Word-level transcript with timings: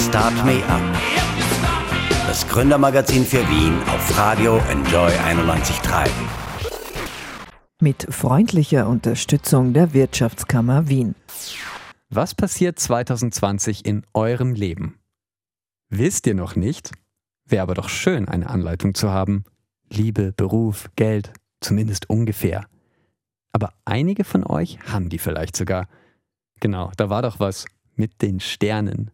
Start 0.00 0.34
Me 0.46 0.64
Up. 0.66 0.80
Das 2.26 2.48
Gründermagazin 2.48 3.22
für 3.22 3.46
Wien 3.50 3.78
auf 3.82 4.18
Radio 4.18 4.56
Enjoy 4.70 5.10
91.3. 5.10 6.08
Mit 7.80 8.06
freundlicher 8.08 8.88
Unterstützung 8.88 9.74
der 9.74 9.92
Wirtschaftskammer 9.92 10.88
Wien. 10.88 11.14
Was 12.08 12.34
passiert 12.34 12.78
2020 12.78 13.84
in 13.84 14.06
eurem 14.14 14.54
Leben? 14.54 14.98
Wisst 15.90 16.26
ihr 16.26 16.34
noch 16.34 16.56
nicht? 16.56 16.92
Wäre 17.46 17.62
aber 17.62 17.74
doch 17.74 17.90
schön, 17.90 18.26
eine 18.26 18.48
Anleitung 18.48 18.94
zu 18.94 19.10
haben. 19.10 19.44
Liebe, 19.90 20.32
Beruf, 20.32 20.90
Geld, 20.96 21.34
zumindest 21.60 22.08
ungefähr. 22.08 22.64
Aber 23.52 23.74
einige 23.84 24.24
von 24.24 24.46
euch 24.46 24.78
haben 24.90 25.10
die 25.10 25.18
vielleicht 25.18 25.56
sogar. 25.56 25.88
Genau, 26.58 26.90
da 26.96 27.10
war 27.10 27.20
doch 27.20 27.38
was 27.38 27.66
mit 27.96 28.22
den 28.22 28.40
Sternen. 28.40 29.10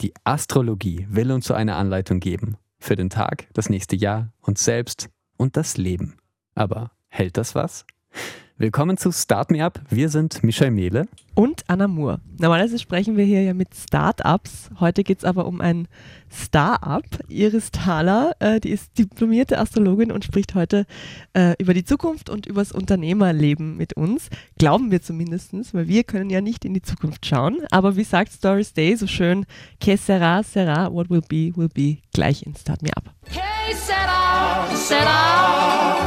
Die 0.00 0.14
Astrologie 0.24 1.06
will 1.10 1.30
uns 1.30 1.46
so 1.46 1.52
eine 1.52 1.76
Anleitung 1.76 2.20
geben. 2.20 2.56
Für 2.78 2.96
den 2.96 3.10
Tag, 3.10 3.48
das 3.52 3.68
nächste 3.68 3.96
Jahr, 3.96 4.32
uns 4.40 4.64
selbst 4.64 5.10
und 5.36 5.58
das 5.58 5.76
Leben. 5.76 6.16
Aber 6.54 6.92
hält 7.08 7.36
das 7.36 7.54
was? 7.54 7.84
Willkommen 8.60 8.98
zu 8.98 9.10
Start 9.10 9.50
Me 9.50 9.64
Up. 9.64 9.80
Wir 9.88 10.10
sind 10.10 10.44
Michael 10.44 10.70
Mehle 10.70 11.08
und 11.34 11.64
Anna 11.66 11.88
Moore. 11.88 12.20
Normalerweise 12.38 12.78
sprechen 12.78 13.16
wir 13.16 13.24
hier 13.24 13.42
ja 13.42 13.54
mit 13.54 13.74
Start-ups. 13.74 14.68
Heute 14.78 15.02
geht 15.02 15.20
es 15.20 15.24
aber 15.24 15.46
um 15.46 15.62
ein 15.62 15.88
Start-up. 16.30 17.04
Iris 17.30 17.70
Thaler, 17.70 18.36
äh, 18.38 18.60
die 18.60 18.68
ist 18.68 18.98
diplomierte 18.98 19.58
Astrologin 19.58 20.12
und 20.12 20.26
spricht 20.26 20.54
heute 20.54 20.84
äh, 21.32 21.54
über 21.58 21.72
die 21.72 21.86
Zukunft 21.86 22.28
und 22.28 22.44
über 22.44 22.60
das 22.60 22.70
Unternehmerleben 22.70 23.78
mit 23.78 23.94
uns. 23.94 24.28
Glauben 24.58 24.90
wir 24.90 25.00
zumindest, 25.00 25.54
weil 25.72 25.88
wir 25.88 26.04
können 26.04 26.28
ja 26.28 26.42
nicht 26.42 26.66
in 26.66 26.74
die 26.74 26.82
Zukunft 26.82 27.24
schauen. 27.24 27.60
Aber 27.70 27.96
wie 27.96 28.04
sagt 28.04 28.30
Stories 28.30 28.74
Day 28.74 28.94
so 28.94 29.06
schön, 29.06 29.46
que 29.80 29.96
sera, 29.96 30.42
sera, 30.42 30.92
what 30.92 31.08
will 31.08 31.22
be, 31.26 31.50
will 31.56 31.70
be, 31.72 32.02
gleich 32.12 32.42
in 32.42 32.54
Start 32.54 32.82
Me 32.82 32.90
Up. 32.94 33.04
Que 33.24 33.74
sera, 33.74 34.66
sera, 34.76 35.99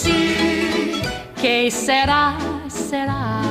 see. 0.00 1.02
Que 1.36 1.70
sera, 1.70 2.38
sera. 2.68 3.42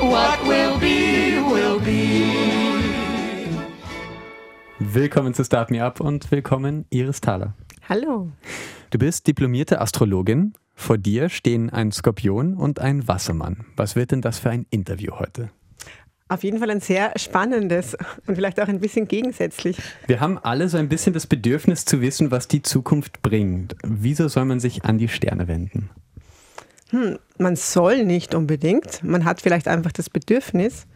What 0.00 0.38
will 0.46 0.78
be, 0.78 1.40
will 1.50 1.80
be. 1.80 2.26
Willkommen 4.78 5.34
zu 5.34 5.44
Start 5.44 5.70
Me 5.70 5.82
Up 5.82 6.00
und 6.00 6.30
willkommen 6.30 6.86
Iris 6.90 7.20
Thaler. 7.20 7.54
Hallo. 7.88 8.30
Du 8.90 8.98
bist 8.98 9.26
diplomierte 9.26 9.80
Astrologin. 9.80 10.52
Vor 10.74 10.98
dir 10.98 11.28
stehen 11.28 11.70
ein 11.70 11.90
Skorpion 11.92 12.54
und 12.54 12.80
ein 12.80 13.08
Wassermann. 13.08 13.64
Was 13.76 13.96
wird 13.96 14.10
denn 14.12 14.20
das 14.20 14.38
für 14.38 14.50
ein 14.50 14.66
Interview 14.70 15.12
heute? 15.18 15.50
Auf 16.28 16.42
jeden 16.42 16.58
Fall 16.58 16.70
ein 16.70 16.80
sehr 16.80 17.12
spannendes 17.16 17.96
und 18.26 18.34
vielleicht 18.34 18.60
auch 18.60 18.66
ein 18.66 18.80
bisschen 18.80 19.06
gegensätzlich. 19.06 19.76
Wir 20.08 20.18
haben 20.18 20.38
alle 20.38 20.68
so 20.68 20.76
ein 20.76 20.88
bisschen 20.88 21.12
das 21.12 21.26
Bedürfnis 21.26 21.84
zu 21.84 22.00
wissen, 22.00 22.32
was 22.32 22.48
die 22.48 22.62
Zukunft 22.62 23.22
bringt. 23.22 23.76
Wieso 23.84 24.26
soll 24.26 24.44
man 24.44 24.58
sich 24.58 24.84
an 24.84 24.98
die 24.98 25.06
Sterne 25.06 25.46
wenden? 25.46 25.88
Hm, 26.90 27.18
man 27.38 27.54
soll 27.54 28.04
nicht 28.04 28.34
unbedingt. 28.34 29.04
Man 29.04 29.24
hat 29.24 29.40
vielleicht 29.40 29.68
einfach 29.68 29.92
das 29.92 30.10
Bedürfnis, 30.10 30.86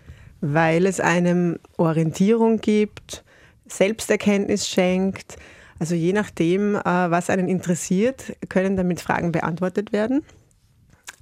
weil 0.41 0.87
es 0.87 0.99
einem 0.99 1.59
Orientierung 1.77 2.61
gibt, 2.61 3.23
Selbsterkenntnis 3.67 4.69
schenkt. 4.69 5.37
Also 5.79 5.95
je 5.95 6.13
nachdem, 6.13 6.75
äh, 6.75 6.83
was 6.85 7.31
einen 7.31 7.49
interessiert, 7.49 8.37
können 8.49 8.77
damit 8.77 9.01
Fragen 9.01 9.31
beantwortet 9.31 9.93
werden. 9.93 10.23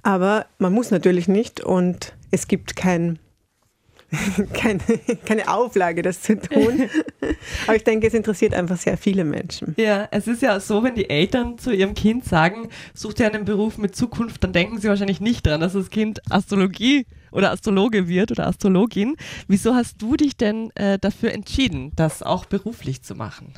Aber 0.01 0.47
man 0.57 0.73
muss 0.73 0.89
natürlich 0.89 1.27
nicht 1.27 1.61
und 1.61 2.15
es 2.31 2.47
gibt 2.47 2.75
kein 2.75 3.19
keine, 4.53 4.79
keine 5.25 5.47
Auflage, 5.47 6.01
das 6.01 6.21
zu 6.21 6.39
tun. 6.39 6.89
Aber 7.67 7.75
ich 7.75 7.83
denke, 7.83 8.07
es 8.07 8.13
interessiert 8.13 8.53
einfach 8.53 8.77
sehr 8.77 8.97
viele 8.97 9.23
Menschen. 9.23 9.75
Ja, 9.77 10.07
es 10.11 10.27
ist 10.27 10.41
ja 10.41 10.59
so, 10.59 10.83
wenn 10.83 10.95
die 10.95 11.09
Eltern 11.09 11.57
zu 11.57 11.71
ihrem 11.71 11.93
Kind 11.93 12.25
sagen, 12.25 12.69
such 12.93 13.13
dir 13.13 13.27
einen 13.27 13.45
Beruf 13.45 13.77
mit 13.77 13.95
Zukunft, 13.95 14.43
dann 14.43 14.53
denken 14.53 14.79
sie 14.79 14.87
wahrscheinlich 14.87 15.21
nicht 15.21 15.45
dran, 15.45 15.61
dass 15.61 15.73
das 15.73 15.89
Kind 15.89 16.21
Astrologie 16.31 17.05
oder 17.31 17.51
Astrologe 17.51 18.07
wird 18.07 18.31
oder 18.31 18.47
Astrologin. 18.47 19.15
Wieso 19.47 19.75
hast 19.75 20.01
du 20.01 20.15
dich 20.15 20.35
denn 20.35 20.71
äh, 20.75 20.97
dafür 20.97 21.31
entschieden, 21.31 21.91
das 21.95 22.23
auch 22.23 22.45
beruflich 22.45 23.03
zu 23.03 23.15
machen? 23.15 23.53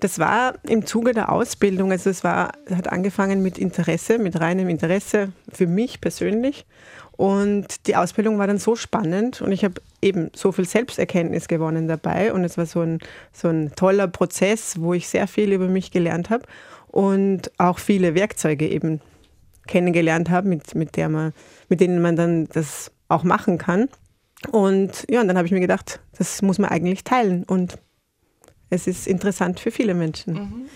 Das 0.00 0.18
war 0.18 0.54
im 0.64 0.86
Zuge 0.86 1.12
der 1.12 1.32
Ausbildung, 1.32 1.90
also 1.92 2.10
es 2.10 2.24
war, 2.24 2.52
hat 2.70 2.90
angefangen 2.90 3.42
mit 3.42 3.58
Interesse, 3.58 4.18
mit 4.18 4.40
reinem 4.40 4.68
Interesse 4.68 5.32
für 5.52 5.66
mich 5.66 6.00
persönlich. 6.00 6.66
Und 7.12 7.88
die 7.88 7.96
Ausbildung 7.96 8.38
war 8.38 8.46
dann 8.46 8.58
so 8.58 8.76
spannend 8.76 9.42
und 9.42 9.50
ich 9.50 9.64
habe 9.64 9.80
eben 10.00 10.30
so 10.36 10.52
viel 10.52 10.66
Selbsterkenntnis 10.66 11.48
gewonnen 11.48 11.88
dabei 11.88 12.32
und 12.32 12.44
es 12.44 12.56
war 12.56 12.66
so 12.66 12.80
ein, 12.80 13.00
so 13.32 13.48
ein 13.48 13.72
toller 13.74 14.06
Prozess, 14.06 14.76
wo 14.78 14.94
ich 14.94 15.08
sehr 15.08 15.26
viel 15.26 15.52
über 15.52 15.66
mich 15.66 15.90
gelernt 15.90 16.30
habe 16.30 16.44
und 16.86 17.50
auch 17.58 17.80
viele 17.80 18.14
Werkzeuge 18.14 18.68
eben 18.68 19.00
kennengelernt 19.66 20.30
habe, 20.30 20.48
mit, 20.48 20.76
mit, 20.76 20.96
mit 21.68 21.80
denen 21.80 22.00
man 22.00 22.14
dann 22.14 22.48
das 22.48 22.92
auch 23.08 23.24
machen 23.24 23.58
kann. 23.58 23.88
Und 24.52 25.04
ja, 25.10 25.20
und 25.20 25.26
dann 25.26 25.36
habe 25.36 25.46
ich 25.46 25.52
mir 25.52 25.60
gedacht, 25.60 26.00
das 26.16 26.42
muss 26.42 26.58
man 26.58 26.70
eigentlich 26.70 27.02
teilen 27.02 27.42
und 27.42 27.78
es 28.70 28.86
ist 28.86 29.06
interessant 29.06 29.60
für 29.60 29.70
viele 29.70 29.94
Menschen. 29.94 30.34
Mhm, 30.34 30.40
mh. 30.40 30.68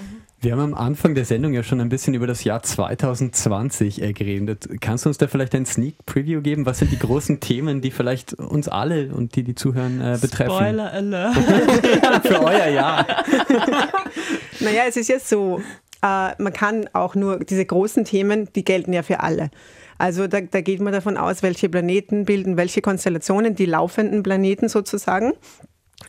Wir 0.42 0.50
haben 0.50 0.60
am 0.60 0.74
Anfang 0.74 1.14
der 1.14 1.24
Sendung 1.24 1.52
ja 1.52 1.62
schon 1.62 1.80
ein 1.80 1.88
bisschen 1.88 2.14
über 2.14 2.26
das 2.26 2.42
Jahr 2.42 2.64
2020 2.64 4.02
äh, 4.02 4.12
geredet. 4.12 4.68
Kannst 4.80 5.04
du 5.04 5.08
uns 5.08 5.16
da 5.16 5.28
vielleicht 5.28 5.54
ein 5.54 5.66
Sneak 5.66 6.04
Preview 6.04 6.40
geben? 6.40 6.66
Was 6.66 6.78
sind 6.78 6.90
die 6.90 6.98
großen 6.98 7.38
Themen, 7.38 7.80
die 7.80 7.92
vielleicht 7.92 8.34
uns 8.34 8.66
alle 8.66 9.14
und 9.14 9.36
die, 9.36 9.44
die 9.44 9.54
zuhören, 9.54 10.00
äh, 10.00 10.18
betreffen? 10.20 10.50
Spoiler 10.50 10.92
Alert. 10.92 11.36
Für 12.26 12.42
euer 12.42 12.66
Jahr. 12.66 13.06
naja, 14.60 14.82
es 14.88 14.96
ist 14.96 15.10
ja 15.10 15.20
so, 15.20 15.60
äh, 16.02 16.42
man 16.42 16.52
kann 16.52 16.90
auch 16.92 17.14
nur, 17.14 17.38
diese 17.38 17.64
großen 17.64 18.04
Themen, 18.04 18.48
die 18.56 18.64
gelten 18.64 18.92
ja 18.92 19.04
für 19.04 19.20
alle. 19.20 19.48
Also 19.96 20.26
da, 20.26 20.40
da 20.40 20.60
geht 20.60 20.80
man 20.80 20.92
davon 20.92 21.16
aus, 21.16 21.44
welche 21.44 21.68
Planeten 21.68 22.24
bilden 22.24 22.56
welche 22.56 22.80
Konstellationen, 22.80 23.54
die 23.54 23.66
laufenden 23.66 24.24
Planeten 24.24 24.68
sozusagen 24.68 25.34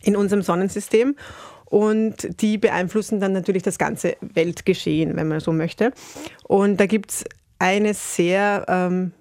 in 0.02 0.16
unserem 0.16 0.42
Sonnensystem 0.42 1.16
und 1.74 2.40
die 2.40 2.60
beeinflussen 2.60 3.20
dann 3.20 3.34
natürlich 3.34 3.64
das 3.64 3.80
ganze 3.80 4.16
Weltgeschehen, 4.22 5.16
wenn 5.16 5.28
man 5.28 5.40
so 5.40 5.52
möchte. 5.52 5.92
Und 6.44 6.80
da 6.80 6.86
gibt 6.86 7.10
es 7.10 7.24
eine 7.58 7.96
sehr 7.96 8.66
ähm, 8.68 9.12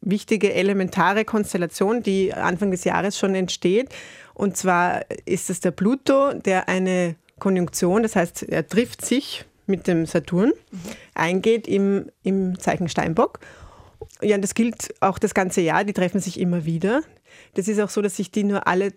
wichtige, 0.00 0.54
elementare 0.54 1.26
Konstellation, 1.26 2.02
die 2.02 2.32
Anfang 2.32 2.70
des 2.70 2.84
Jahres 2.84 3.18
schon 3.18 3.34
entsteht. 3.34 3.90
Und 4.32 4.56
zwar 4.56 5.04
ist 5.26 5.50
es 5.50 5.60
der 5.60 5.70
Pluto, 5.70 6.32
der 6.32 6.70
eine 6.70 7.16
Konjunktion, 7.40 8.02
das 8.02 8.16
heißt, 8.16 8.44
er 8.44 8.66
trifft 8.66 9.04
sich 9.04 9.44
mit 9.66 9.86
dem 9.86 10.06
Saturn, 10.06 10.54
eingeht 11.12 11.68
im, 11.68 12.10
im 12.22 12.58
Zeichen 12.58 12.88
Steinbock. 12.88 13.38
Ja, 14.22 14.38
das 14.38 14.54
gilt 14.54 14.94
auch 15.00 15.18
das 15.18 15.34
ganze 15.34 15.60
Jahr, 15.60 15.84
die 15.84 15.92
treffen 15.92 16.22
sich 16.22 16.40
immer 16.40 16.64
wieder. 16.64 17.02
Das 17.52 17.68
ist 17.68 17.78
auch 17.80 17.90
so, 17.90 18.00
dass 18.00 18.16
sich 18.16 18.30
die 18.30 18.44
nur 18.44 18.66
alle, 18.66 18.94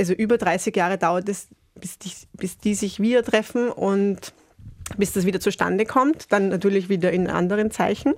also 0.00 0.14
über 0.14 0.38
30 0.38 0.74
Jahre 0.74 0.96
dauert 0.96 1.28
es, 1.28 1.48
bis 1.80 1.98
die, 1.98 2.10
bis 2.34 2.58
die 2.58 2.74
sich 2.74 3.00
wieder 3.00 3.22
treffen 3.22 3.70
und 3.70 4.32
bis 4.96 5.12
das 5.12 5.26
wieder 5.26 5.40
zustande 5.40 5.84
kommt. 5.84 6.32
Dann 6.32 6.48
natürlich 6.48 6.88
wieder 6.88 7.12
in 7.12 7.28
anderen 7.28 7.70
Zeichen. 7.70 8.14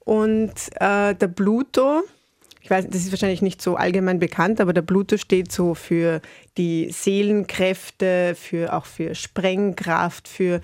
Und 0.00 0.52
äh, 0.76 1.14
der 1.14 1.28
Pluto, 1.28 2.02
ich 2.62 2.70
weiß, 2.70 2.86
das 2.88 3.02
ist 3.02 3.12
wahrscheinlich 3.12 3.42
nicht 3.42 3.62
so 3.62 3.76
allgemein 3.76 4.18
bekannt, 4.18 4.60
aber 4.60 4.72
der 4.72 4.82
Pluto 4.82 5.16
steht 5.18 5.52
so 5.52 5.74
für 5.74 6.20
die 6.56 6.90
Seelenkräfte, 6.90 8.34
für 8.34 8.72
auch 8.72 8.86
für 8.86 9.14
Sprengkraft, 9.14 10.26
für 10.26 10.60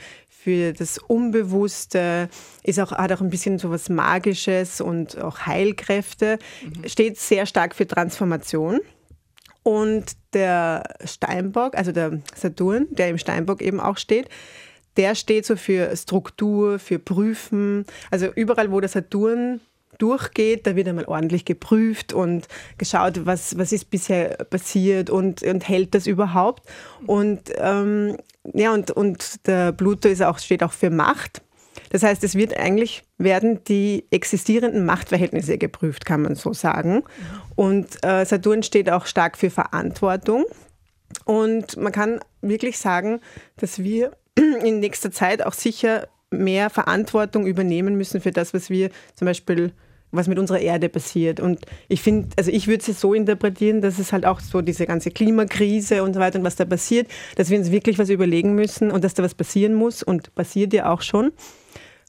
für 0.46 0.72
das 0.72 0.98
Unbewusste, 0.98 2.28
ist 2.62 2.78
auch, 2.78 2.92
hat 2.92 3.10
auch 3.10 3.20
ein 3.20 3.30
bisschen 3.30 3.58
so 3.58 3.72
was 3.72 3.88
Magisches 3.88 4.80
und 4.80 5.20
auch 5.20 5.40
Heilkräfte, 5.40 6.38
mhm. 6.62 6.88
steht 6.88 7.18
sehr 7.18 7.46
stark 7.46 7.74
für 7.74 7.84
Transformation. 7.84 8.78
Und 9.66 10.12
der 10.32 10.94
Steinbock, 11.04 11.76
also 11.76 11.90
der 11.90 12.20
Saturn, 12.36 12.86
der 12.90 13.08
im 13.08 13.18
Steinbock 13.18 13.60
eben 13.60 13.80
auch 13.80 13.96
steht, 13.96 14.28
der 14.96 15.16
steht 15.16 15.44
so 15.44 15.56
für 15.56 15.96
Struktur, 15.96 16.78
für 16.78 17.00
Prüfen. 17.00 17.84
Also 18.12 18.26
überall, 18.26 18.70
wo 18.70 18.78
der 18.78 18.88
Saturn 18.88 19.60
durchgeht, 19.98 20.68
da 20.68 20.76
wird 20.76 20.86
einmal 20.86 21.06
ordentlich 21.06 21.44
geprüft 21.44 22.12
und 22.12 22.46
geschaut, 22.78 23.26
was, 23.26 23.58
was 23.58 23.72
ist 23.72 23.90
bisher 23.90 24.36
passiert 24.44 25.10
und, 25.10 25.42
und 25.42 25.68
hält 25.68 25.96
das 25.96 26.06
überhaupt. 26.06 26.62
Und, 27.04 27.50
ähm, 27.56 28.18
ja, 28.54 28.72
und, 28.72 28.92
und 28.92 29.48
der 29.48 29.72
Pluto 29.72 30.08
ist 30.08 30.22
auch, 30.22 30.38
steht 30.38 30.62
auch 30.62 30.72
für 30.72 30.90
Macht. 30.90 31.42
Das 31.90 32.02
heißt, 32.02 32.22
es 32.24 32.34
wird 32.34 32.56
eigentlich, 32.56 33.04
werden 33.18 33.62
die 33.64 34.04
existierenden 34.10 34.84
Machtverhältnisse 34.84 35.58
geprüft, 35.58 36.04
kann 36.04 36.22
man 36.22 36.34
so 36.34 36.52
sagen. 36.52 37.02
Und 37.54 38.04
äh, 38.04 38.24
Saturn 38.24 38.62
steht 38.62 38.90
auch 38.90 39.06
stark 39.06 39.36
für 39.36 39.50
Verantwortung. 39.50 40.44
Und 41.24 41.76
man 41.76 41.92
kann 41.92 42.20
wirklich 42.40 42.78
sagen, 42.78 43.20
dass 43.56 43.82
wir 43.82 44.12
in 44.64 44.80
nächster 44.80 45.10
Zeit 45.10 45.44
auch 45.44 45.54
sicher 45.54 46.08
mehr 46.30 46.70
Verantwortung 46.70 47.46
übernehmen 47.46 47.96
müssen 47.96 48.20
für 48.20 48.32
das, 48.32 48.52
was 48.52 48.70
wir 48.70 48.90
zum 49.14 49.26
Beispiel 49.26 49.72
was 50.12 50.28
mit 50.28 50.38
unserer 50.38 50.60
Erde 50.60 50.88
passiert. 50.88 51.40
Und 51.40 51.60
ich 51.88 52.00
finde, 52.00 52.28
also 52.36 52.50
ich 52.50 52.66
würde 52.68 52.84
es 52.88 53.00
so 53.00 53.12
interpretieren, 53.12 53.80
dass 53.82 53.98
es 53.98 54.12
halt 54.12 54.24
auch 54.24 54.40
so 54.40 54.62
diese 54.62 54.86
ganze 54.86 55.10
Klimakrise 55.10 56.02
und 56.02 56.14
so 56.14 56.20
weiter 56.20 56.38
und 56.38 56.44
was 56.44 56.56
da 56.56 56.64
passiert, 56.64 57.08
dass 57.36 57.50
wir 57.50 57.58
uns 57.58 57.70
wirklich 57.70 57.98
was 57.98 58.08
überlegen 58.08 58.54
müssen 58.54 58.90
und 58.90 59.04
dass 59.04 59.14
da 59.14 59.22
was 59.22 59.34
passieren 59.34 59.74
muss 59.74 60.02
und 60.02 60.34
passiert 60.34 60.72
ja 60.72 60.90
auch 60.90 61.02
schon. 61.02 61.32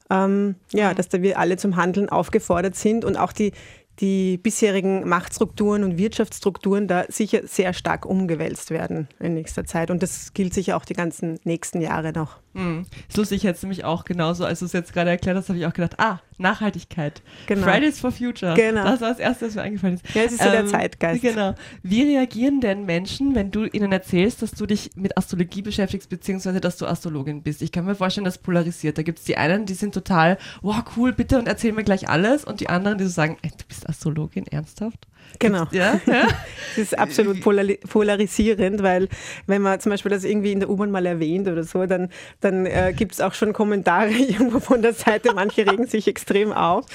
Ähm, 0.09 0.56
ja, 0.71 0.94
dass 0.94 1.09
da 1.09 1.21
wir 1.21 1.38
alle 1.39 1.57
zum 1.57 1.75
Handeln 1.75 2.09
aufgefordert 2.09 2.75
sind 2.75 3.04
und 3.04 3.18
auch 3.18 3.33
die, 3.33 3.51
die 4.00 4.38
bisherigen 4.38 5.07
Machtstrukturen 5.07 5.83
und 5.83 5.98
Wirtschaftsstrukturen 5.98 6.88
da 6.88 7.06
sicher 7.09 7.42
sehr 7.45 7.74
stark 7.74 8.06
umgewälzt 8.06 8.71
werden 8.71 9.07
in 9.19 9.33
nächster 9.33 9.65
Zeit. 9.65 9.92
Und 9.92 10.04
das 10.04 10.33
gilt 10.33 10.54
sicher 10.54 10.77
auch 10.77 10.86
die 10.86 10.94
ganzen 10.94 11.39
nächsten 11.44 11.81
Jahre 11.81 12.13
noch. 12.13 12.38
Mhm. 12.57 12.86
Ist 13.07 13.18
lustig, 13.18 13.44
jetzt 13.44 13.62
nämlich 13.62 13.86
auch 13.86 14.04
genauso, 14.04 14.44
als 14.44 14.59
du 14.59 14.65
es 14.65 14.74
jetzt 14.74 14.92
gerade 14.92 15.12
erklärt 15.12 15.38
hast, 15.38 15.50
habe 15.50 15.59
ich 15.59 15.65
auch 15.65 15.74
gedacht, 15.74 16.00
ah, 16.00 16.19
Nachhaltigkeit. 16.39 17.21
Genau. 17.45 17.68
Fridays 17.68 18.00
for 18.00 18.12
Future. 18.12 18.56
Genau. 18.56 18.83
Das 18.83 19.01
war 19.01 19.09
das 19.09 19.19
Erste, 19.19 19.45
was 19.45 19.56
mir 19.56 19.62
eingefallen 19.62 19.95
ist. 19.95 20.15
Ja, 20.15 20.24
es 20.24 20.33
ist 20.33 20.42
so 20.42 20.50
der 20.50 20.65
Zeitgeist. 20.65 21.21
Genau. 21.21 21.54
Wie 21.83 22.01
reagieren 22.01 22.59
denn 22.59 22.86
Menschen, 22.86 23.36
wenn 23.36 23.51
du 23.51 23.65
ihnen 23.65 23.92
erzählst, 23.92 24.42
dass 24.42 24.51
du 24.51 24.65
dich 24.65 24.92
mit 24.95 25.18
Astrologie 25.18 25.62
beschäftigst, 25.62 26.09
beziehungsweise 26.09 26.59
dass 26.59 26.77
du 26.77 26.88
Astrologin 26.88 27.44
bist? 27.44 27.62
Ich 27.62 27.71
kann 27.71 27.86
mir 27.86 27.95
vorstellen, 27.95 28.25
das 28.25 28.39
polarisiert. 28.39 28.98
Da 28.98 29.03
gibt 29.03 29.19
es 29.19 29.25
die 29.25 29.38
einen, 29.38 29.65
die 29.65 29.75
sind 29.75 29.94
total, 29.94 30.38
wow, 30.63 30.83
cool, 30.95 31.13
bitte 31.13 31.38
und 31.38 31.48
erzähl 31.48 31.74
mir 31.74 31.83
gleich 31.83 32.10
alles. 32.10 32.44
Und 32.44 32.60
die 32.60 32.69
anderen, 32.69 32.98
die 32.98 33.03
so 33.03 33.12
sagen, 33.12 33.38
ey, 33.44 33.51
du 33.51 33.65
bist 33.68 33.88
Astrologin, 33.88 34.48
ernsthaft? 34.48 35.07
Genau. 35.39 35.68
Ja, 35.71 36.00
ja? 36.06 36.27
Das 36.75 36.83
ist 36.91 37.00
absolut 37.00 37.41
polarisierend, 37.41 38.83
weil 38.83 39.07
wenn 39.47 39.63
man 39.63 39.79
zum 39.79 39.89
Beispiel 39.89 40.12
das 40.12 40.24
irgendwie 40.24 40.51
in 40.51 40.59
der 40.59 40.69
U-Bahn 40.69 40.91
mal 40.91 41.07
erwähnt 41.07 41.47
oder 41.47 41.63
so, 41.63 41.88
dann, 41.88 42.09
dann 42.39 42.68
äh, 42.68 42.94
gibt 42.95 43.13
es 43.13 43.21
auch 43.21 43.33
schon 43.33 43.51
Kommentare 43.51 44.09
irgendwo 44.12 44.59
von 44.59 44.83
der 44.83 44.94
Seite. 44.94 45.33
Manche 45.33 45.65
regen 45.65 45.88
sich 45.88 46.07
extrem 46.07 46.53
auf 46.53 46.85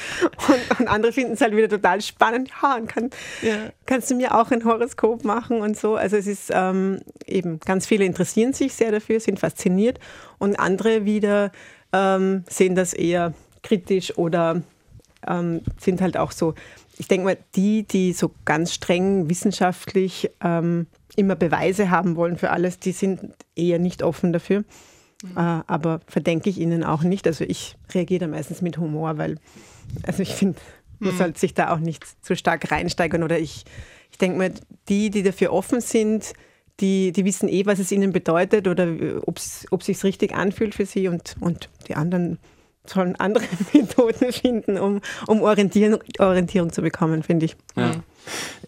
und, 0.49 0.81
und 0.81 0.87
andere 0.87 1.12
finden 1.12 1.32
es 1.32 1.40
halt 1.40 1.56
wieder 1.56 1.69
total 1.69 2.00
spannend. 2.00 2.50
Ja, 2.62 2.76
und 2.76 2.88
kann, 2.88 3.11
ja. 3.40 3.56
kannst 3.87 4.08
du 4.11 4.14
mir 4.14 4.38
auch 4.38 4.52
ein 4.52 4.64
Horoskop 4.64 5.25
machen 5.25 5.61
und 5.61 5.76
so. 5.76 5.96
Also 5.96 6.17
es 6.17 6.29
ist 6.29 6.52
ähm, 6.55 7.00
eben, 7.26 7.58
ganz 7.58 7.87
viele 7.87 8.05
interessieren 8.05 8.52
sich 8.52 8.75
sehr 8.75 8.93
dafür, 8.93 9.19
sind 9.19 9.40
fasziniert 9.40 9.99
und 10.38 10.61
andere 10.61 11.05
wieder 11.05 11.50
ähm, 11.93 12.44
sehen 12.49 12.76
das 12.76 12.93
eher 12.94 13.34
kritisch 13.62 14.17
oder 14.17 14.62
ähm, 15.26 15.62
sind 15.79 16.00
halt 16.00 16.17
auch 16.17 16.32
so 16.32 16.55
ich 16.99 17.09
denke 17.09 17.25
mal, 17.25 17.39
die, 17.55 17.85
die 17.85 18.12
so 18.12 18.33
ganz 18.44 18.73
streng 18.73 19.29
wissenschaftlich 19.29 20.31
ähm, 20.43 20.87
immer 21.17 21.37
Beweise 21.37 21.91
haben 21.91 22.17
wollen 22.17 22.37
für 22.37 22.50
alles, 22.50 22.79
die 22.79 22.93
sind 22.93 23.21
eher 23.56 23.79
nicht 23.79 24.03
offen 24.03 24.33
dafür. 24.33 24.65
Mhm. 25.23 25.37
Äh, 25.37 25.62
aber 25.67 26.00
verdenke 26.06 26.50
ich 26.50 26.59
ihnen 26.59 26.85
auch 26.85 27.03
nicht. 27.03 27.27
Also 27.27 27.44
ich 27.44 27.77
reagiere 27.93 28.21
da 28.21 28.27
meistens 28.27 28.62
mit 28.62 28.79
Humor, 28.79 29.19
weil, 29.19 29.39
also 30.03 30.23
ich 30.23 30.35
finde, 30.35 30.59
man 30.99 31.15
mhm. 31.15 31.19
sollte 31.19 31.41
sich 31.41 31.55
da 31.55 31.73
auch 31.73 31.79
nicht 31.79 32.05
zu 32.25 32.37
stark 32.37 32.71
reinsteigern. 32.71 33.23
Oder 33.23 33.39
ich, 33.39 33.65
ich 34.11 34.19
denke 34.19 34.39
mal, 34.39 34.53
die, 34.89 35.11
die 35.11 35.23
dafür 35.23 35.53
offen 35.53 35.81
sind, 35.81 36.33
die, 36.81 37.12
die 37.12 37.25
wissen 37.25 37.49
eh, 37.49 37.67
was 37.67 37.79
es 37.79 37.93
ihnen 37.93 38.12
bedeutet 38.12 38.67
oder 38.67 38.89
ob 39.27 39.39
es 39.39 39.67
sich 39.81 40.05
richtig 40.05 40.35
anfühlt 40.35 40.75
für 40.75 40.87
sie 40.87 41.09
und, 41.09 41.37
und 41.41 41.69
die 41.89 41.94
anderen 41.94 42.39
sollen 42.87 43.17
andere 43.17 43.44
Methoden 43.73 44.32
finden, 44.32 44.79
um, 44.79 45.00
um 45.26 45.43
Orientierung, 45.43 46.00
Orientierung 46.19 46.73
zu 46.73 46.82
bekommen, 46.82 47.23
finde 47.23 47.46
ich. 47.46 47.56
Ja. 47.76 47.93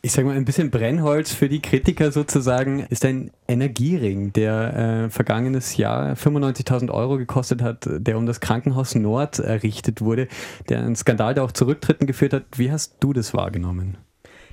Ich 0.02 0.12
sage 0.12 0.26
mal, 0.26 0.36
ein 0.36 0.44
bisschen 0.44 0.70
Brennholz 0.70 1.32
für 1.32 1.48
die 1.48 1.62
Kritiker 1.62 2.12
sozusagen 2.12 2.80
ist 2.90 3.04
ein 3.04 3.30
Energiering, 3.46 4.32
der 4.32 5.04
äh, 5.06 5.10
vergangenes 5.10 5.76
Jahr 5.76 6.14
95.000 6.14 6.90
Euro 6.90 7.16
gekostet 7.16 7.62
hat, 7.62 7.88
der 7.88 8.18
um 8.18 8.26
das 8.26 8.40
Krankenhaus 8.40 8.94
Nord 8.94 9.38
errichtet 9.38 10.00
wurde, 10.00 10.28
der 10.68 10.80
einen 10.80 10.96
Skandal, 10.96 11.34
der 11.34 11.44
auch 11.44 11.52
zu 11.52 11.66
Rücktritten 11.66 12.06
geführt 12.06 12.32
hat. 12.32 12.44
Wie 12.56 12.70
hast 12.70 12.96
du 13.00 13.12
das 13.12 13.32
wahrgenommen? 13.32 13.96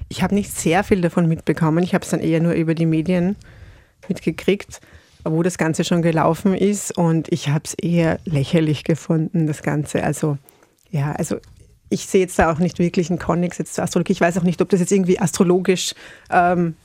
Ich 0.09 0.21
habe 0.21 0.35
nicht 0.35 0.51
sehr 0.51 0.83
viel 0.83 1.01
davon 1.01 1.27
mitbekommen. 1.27 1.83
Ich 1.83 1.93
habe 1.93 2.03
es 2.03 2.11
dann 2.11 2.19
eher 2.19 2.41
nur 2.41 2.53
über 2.53 2.75
die 2.75 2.85
Medien 2.85 3.35
mitgekriegt 4.07 4.81
wo 5.23 5.43
das 5.43 5.57
Ganze 5.57 5.83
schon 5.83 6.01
gelaufen 6.01 6.53
ist 6.53 6.97
und 6.97 7.31
ich 7.31 7.49
habe 7.49 7.63
es 7.65 7.73
eher 7.73 8.19
lächerlich 8.25 8.83
gefunden, 8.83 9.47
das 9.47 9.61
Ganze. 9.61 10.03
Also 10.03 10.37
ja, 10.89 11.11
also 11.13 11.37
ich 11.89 12.07
sehe 12.07 12.21
jetzt 12.21 12.39
da 12.39 12.51
auch 12.51 12.59
nicht 12.59 12.79
wirklich 12.79 13.09
einen 13.09 13.19
Konnex 13.19 13.57
jetzt 13.57 13.75
zur 13.75 13.83
Astrologie. 13.83 14.13
Ich 14.13 14.21
weiß 14.21 14.37
auch 14.37 14.43
nicht, 14.43 14.61
ob 14.61 14.69
das 14.69 14.79
jetzt 14.79 14.91
irgendwie 14.91 15.19
astrologisch 15.19 15.93
ähm, 16.29 16.75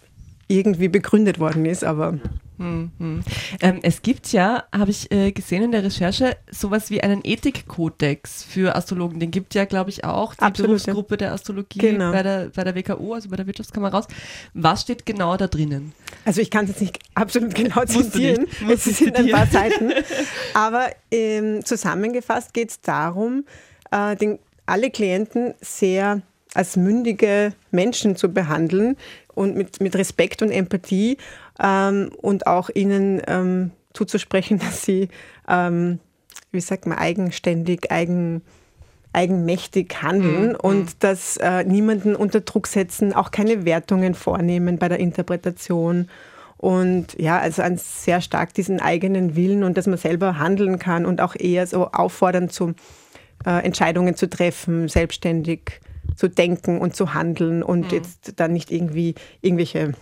irgendwie 0.49 0.89
begründet 0.89 1.39
worden 1.41 1.65
ist, 1.67 1.85
aber 1.85 2.19
Mhm. 2.59 3.23
Ähm, 3.61 3.81
es 3.83 4.03
gibt 4.03 4.33
ja, 4.33 4.65
habe 4.73 4.91
ich 4.91 5.11
äh, 5.13 5.33
gesehen 5.33 5.63
in 5.63 5.73
der 5.73 5.85
Recherche, 5.85 6.37
sowas 6.51 6.91
wie 6.91 7.03
einen 7.03 7.21
Ethikkodex 7.23 8.45
für 8.45 8.75
Astrologen. 8.75 9.21
Den 9.21 9.31
gibt 9.31 9.55
ja, 9.55 9.65
glaube 9.65 9.91
ich, 9.91 10.05
auch 10.05 10.35
die 10.35 10.43
Absolut, 10.43 10.71
Berufsgruppe 10.71 11.15
ja. 11.15 11.19
der 11.19 11.33
Astrologie 11.33 11.79
genau. 11.79 12.13
bei, 12.13 12.23
der, 12.23 12.51
bei 12.55 12.65
der 12.65 12.75
WKO, 12.75 13.15
also 13.15 13.29
bei 13.29 13.37
der 13.37 13.47
Wirtschaftskammer 13.47 13.89
raus. 13.89 14.07
Was 14.55 14.83
steht 14.83 15.05
genau 15.05 15.37
da 15.37 15.49
drinnen? 15.49 15.93
Also 16.25 16.41
ich 16.41 16.51
kann 16.51 16.65
es 16.65 16.71
jetzt 16.71 16.81
nicht 16.81 16.99
absolut 17.15 17.55
genau 17.55 17.85
zitieren, 17.85 18.47
es 18.69 18.85
sind 18.85 19.17
ein 19.17 19.31
paar 19.31 19.47
Seiten, 19.47 19.93
aber 20.55 20.89
ähm, 21.11 21.65
zusammengefasst 21.65 22.55
geht 22.55 22.71
es 22.71 22.81
darum, 22.81 23.45
äh, 23.91 24.17
den, 24.17 24.39
alle 24.65 24.91
Klienten 24.91 25.55
sehr 25.61 26.23
als 26.55 26.77
mündige 26.77 27.53
Menschen 27.71 28.17
zu 28.17 28.33
behandeln 28.33 28.97
und 29.37 29.55
mit, 29.55 29.81
mit 29.81 29.95
Respekt 29.95 30.43
und 30.43 30.51
Empathie 30.51 31.19
ähm, 31.63 32.11
und 32.21 32.49
auch 32.49 32.71
ihnen 32.75 33.23
ähm, 33.29 33.71
zuzusprechen, 33.93 34.59
dass 34.65 34.83
sie, 34.83 35.09
ähm, 35.49 36.01
wie 36.51 36.61
sagt 36.61 36.87
man, 36.87 36.99
eigenständig, 36.99 37.93
eigen, 37.93 38.43
eigenmächtig 39.13 40.03
handeln 40.03 40.51
mhm. 40.51 40.57
und 40.57 40.81
mhm. 40.81 40.99
dass 40.99 41.37
äh, 41.37 41.63
niemanden 41.65 42.17
unter 42.17 42.41
Druck 42.41 42.67
setzen, 42.67 43.13
auch 43.13 43.31
keine 43.31 43.65
Wertungen 43.65 44.15
vornehmen 44.15 44.79
bei 44.79 44.89
der 44.89 44.99
Interpretation. 44.99 46.09
Und 46.57 47.19
ja, 47.19 47.39
also 47.39 47.61
an 47.61 47.77
sehr 47.77 48.23
stark 48.23 48.55
diesen 48.55 48.81
eigenen 48.81 49.37
Willen 49.37 49.63
und 49.63 49.77
dass 49.77 49.87
man 49.87 49.99
selber 49.99 50.39
handeln 50.39 50.79
kann 50.79 51.05
und 51.05 51.21
auch 51.21 51.37
eher 51.39 51.67
so 51.67 51.93
auffordern, 51.93 52.49
zu, 52.49 52.73
äh, 53.45 53.63
Entscheidungen 53.63 54.17
zu 54.17 54.31
treffen, 54.31 54.89
selbstständig 54.89 55.81
zu 56.15 56.29
denken 56.29 56.79
und 56.79 56.95
zu 56.95 57.15
handeln 57.15 57.63
und 57.63 57.87
mhm. 57.87 57.91
jetzt 57.91 58.35
dann 58.37 58.53
nicht 58.53 58.71
irgendwie 58.71 59.15
irgendwelche 59.41 59.93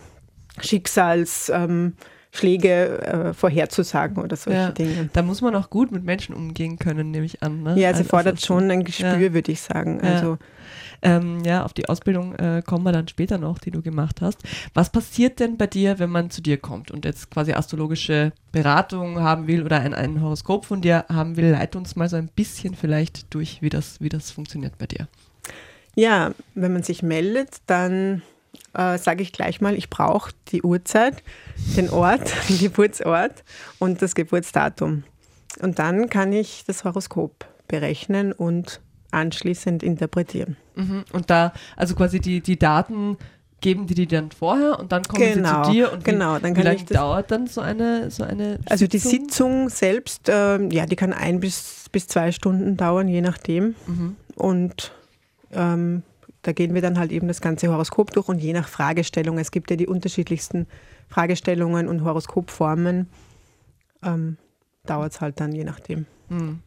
Schicksalsschläge 0.61 1.95
ähm, 2.33 3.21
äh, 3.21 3.33
vorherzusagen 3.33 4.23
oder 4.23 4.35
solche 4.35 4.59
ja, 4.59 4.71
Dinge. 4.71 5.09
Da 5.13 5.21
muss 5.21 5.41
man 5.41 5.55
auch 5.55 5.69
gut 5.69 5.91
mit 5.91 6.03
Menschen 6.03 6.35
umgehen 6.35 6.79
können, 6.79 7.11
nehme 7.11 7.25
ich 7.25 7.41
an. 7.43 7.63
Ne? 7.63 7.71
Ja, 7.71 7.93
sie 7.93 7.99
also 7.99 8.03
fordert 8.05 8.41
schon 8.41 8.69
ein 8.71 8.83
Gespür, 8.83 9.17
ja. 9.17 9.33
würde 9.33 9.51
ich 9.51 9.61
sagen. 9.61 10.01
Also 10.01 10.37
ähm, 11.01 11.43
ja, 11.43 11.63
auf 11.63 11.73
die 11.73 11.87
Ausbildung 11.87 12.33
äh, 12.35 12.63
kommen 12.65 12.83
wir 12.83 12.91
dann 12.91 13.07
später 13.07 13.37
noch, 13.37 13.59
die 13.59 13.71
du 13.71 13.81
gemacht 13.81 14.21
hast. 14.21 14.39
Was 14.73 14.89
passiert 14.91 15.39
denn 15.39 15.57
bei 15.57 15.67
dir, 15.67 15.99
wenn 15.99 16.09
man 16.09 16.29
zu 16.29 16.41
dir 16.41 16.57
kommt 16.57 16.89
und 16.89 17.05
jetzt 17.05 17.29
quasi 17.29 17.53
astrologische 17.53 18.31
Beratung 18.51 19.19
haben 19.19 19.47
will 19.47 19.63
oder 19.63 19.79
ein, 19.79 19.93
ein 19.93 20.21
Horoskop 20.21 20.65
von 20.65 20.81
dir 20.81 21.05
haben 21.07 21.37
will? 21.37 21.51
Leit 21.51 21.75
uns 21.75 21.95
mal 21.95 22.09
so 22.09 22.15
ein 22.15 22.29
bisschen 22.35 22.75
vielleicht 22.75 23.33
durch, 23.33 23.61
wie 23.61 23.69
das, 23.69 24.01
wie 24.01 24.09
das 24.09 24.31
funktioniert 24.31 24.77
bei 24.77 24.87
dir. 24.87 25.07
Ja, 25.95 26.31
wenn 26.53 26.73
man 26.73 26.83
sich 26.83 27.01
meldet, 27.01 27.57
dann 27.67 28.21
äh, 28.73 28.97
sage 28.97 29.23
ich 29.23 29.31
gleich 29.31 29.61
mal, 29.61 29.75
ich 29.75 29.89
brauche 29.89 30.31
die 30.49 30.61
Uhrzeit, 30.61 31.23
den 31.77 31.89
Ort, 31.89 32.33
den 32.49 32.59
Geburtsort 32.59 33.43
und 33.79 34.01
das 34.01 34.15
Geburtsdatum. 34.15 35.03
Und 35.61 35.79
dann 35.79 36.09
kann 36.09 36.33
ich 36.33 36.63
das 36.67 36.83
Horoskop 36.83 37.45
berechnen 37.67 38.33
und 38.33 38.81
anschließend 39.11 39.81
interpretieren. 39.81 40.57
Mhm. 40.75 41.05
Und 41.13 41.29
da, 41.29 41.53
also 41.77 41.95
quasi 41.95 42.19
die, 42.19 42.41
die 42.41 42.59
Daten 42.59 43.17
geben 43.61 43.87
die 43.87 43.95
die 43.95 44.05
dann 44.05 44.29
vorher 44.31 44.77
und 44.77 44.91
dann 44.91 45.01
kommen 45.03 45.33
genau, 45.33 45.63
sie 45.63 45.69
zu 45.69 45.71
dir 45.71 45.91
und 45.91 46.03
genau, 46.03 46.37
dann 46.37 46.55
wie 46.55 46.61
lange 46.61 46.83
dauert 46.83 47.31
dann 47.31 47.47
so 47.47 47.61
eine, 47.61 48.11
so 48.11 48.23
eine 48.23 48.59
Also 48.69 48.85
die 48.85 48.99
Sitzung 48.99 49.69
selbst, 49.69 50.29
äh, 50.29 50.61
ja, 50.67 50.85
die 50.85 50.95
kann 50.95 51.13
ein 51.13 51.39
bis, 51.39 51.85
bis 51.91 52.07
zwei 52.07 52.31
Stunden 52.31 52.77
dauern, 52.77 53.07
je 53.07 53.21
nachdem. 53.21 53.73
Mhm. 53.87 54.17
Und 54.35 54.91
ähm, 55.51 56.03
da 56.41 56.51
gehen 56.51 56.73
wir 56.73 56.81
dann 56.81 56.99
halt 56.99 57.11
eben 57.11 57.27
das 57.27 57.41
ganze 57.41 57.69
Horoskop 57.69 58.11
durch 58.11 58.27
und 58.27 58.39
je 58.39 58.53
nach 58.53 58.67
Fragestellung, 58.67 59.39
es 59.39 59.51
gibt 59.51 59.71
ja 59.71 59.77
die 59.77 59.87
unterschiedlichsten 59.87 60.67
Fragestellungen 61.07 61.87
und 61.87 62.03
Horoskopformen, 62.03 63.09
ähm, 64.03 64.37
dauert 64.85 65.13
es 65.13 65.21
halt 65.21 65.39
dann 65.39 65.53
je 65.53 65.63
nachdem. 65.63 66.05
Mhm. 66.29 66.59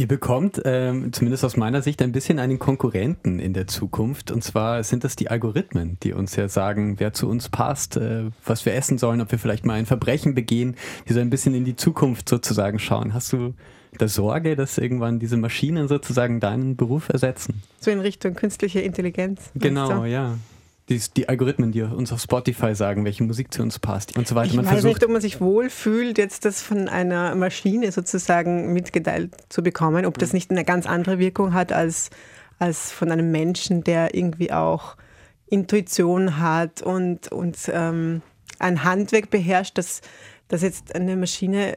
Ihr 0.00 0.08
bekommt, 0.08 0.62
ähm, 0.64 1.12
zumindest 1.12 1.44
aus 1.44 1.58
meiner 1.58 1.82
Sicht, 1.82 2.00
ein 2.00 2.10
bisschen 2.10 2.38
einen 2.38 2.58
Konkurrenten 2.58 3.38
in 3.38 3.52
der 3.52 3.66
Zukunft. 3.66 4.30
Und 4.30 4.42
zwar 4.42 4.82
sind 4.82 5.04
das 5.04 5.14
die 5.14 5.28
Algorithmen, 5.28 5.98
die 6.02 6.14
uns 6.14 6.36
ja 6.36 6.48
sagen, 6.48 6.98
wer 6.98 7.12
zu 7.12 7.28
uns 7.28 7.50
passt, 7.50 7.98
äh, 7.98 8.30
was 8.46 8.64
wir 8.64 8.72
essen 8.72 8.96
sollen, 8.96 9.20
ob 9.20 9.30
wir 9.30 9.38
vielleicht 9.38 9.66
mal 9.66 9.74
ein 9.74 9.84
Verbrechen 9.84 10.34
begehen, 10.34 10.76
die 11.06 11.12
so 11.12 11.20
ein 11.20 11.28
bisschen 11.28 11.54
in 11.54 11.66
die 11.66 11.76
Zukunft 11.76 12.30
sozusagen 12.30 12.78
schauen. 12.78 13.12
Hast 13.12 13.34
du 13.34 13.52
da 13.98 14.08
Sorge, 14.08 14.56
dass 14.56 14.78
irgendwann 14.78 15.18
diese 15.18 15.36
Maschinen 15.36 15.88
sozusagen 15.88 16.40
deinen 16.40 16.76
Beruf 16.76 17.08
ersetzen? 17.08 17.62
So 17.80 17.90
in 17.90 18.00
Richtung 18.00 18.34
künstliche 18.34 18.80
Intelligenz. 18.80 19.50
Genau, 19.54 20.04
ja. 20.04 20.36
die, 20.88 21.00
die, 21.16 21.28
Algorithmen, 21.28 21.72
die 21.72 21.82
uns 21.82 22.12
auf 22.12 22.20
Spotify 22.20 22.74
sagen, 22.74 23.04
welche 23.04 23.24
Musik 23.24 23.52
zu 23.52 23.62
uns 23.62 23.78
passt 23.78 24.16
und 24.16 24.26
so 24.26 24.34
weiter. 24.34 24.50
Ich 24.50 24.56
man 24.56 24.64
weiß 24.64 24.72
versucht, 24.72 24.94
nicht, 24.94 25.04
ob 25.04 25.10
man 25.10 25.20
sich 25.20 25.40
wohlfühlt, 25.40 26.18
jetzt 26.18 26.44
das 26.44 26.62
von 26.62 26.88
einer 26.88 27.34
Maschine 27.34 27.92
sozusagen 27.92 28.72
mitgeteilt 28.72 29.32
zu 29.48 29.62
bekommen, 29.62 30.06
ob 30.06 30.18
das 30.18 30.32
nicht 30.32 30.50
eine 30.50 30.64
ganz 30.64 30.86
andere 30.86 31.18
Wirkung 31.18 31.54
hat 31.54 31.72
als, 31.72 32.10
als 32.58 32.92
von 32.92 33.10
einem 33.10 33.30
Menschen, 33.30 33.84
der 33.84 34.14
irgendwie 34.14 34.52
auch 34.52 34.96
Intuition 35.46 36.38
hat 36.38 36.80
und, 36.82 37.30
und 37.32 37.56
ähm, 37.72 38.22
ein 38.60 38.84
Handwerk 38.84 39.30
beherrscht, 39.30 39.76
das, 39.78 40.00
das 40.48 40.62
jetzt 40.62 40.94
eine 40.94 41.16
Maschine 41.16 41.74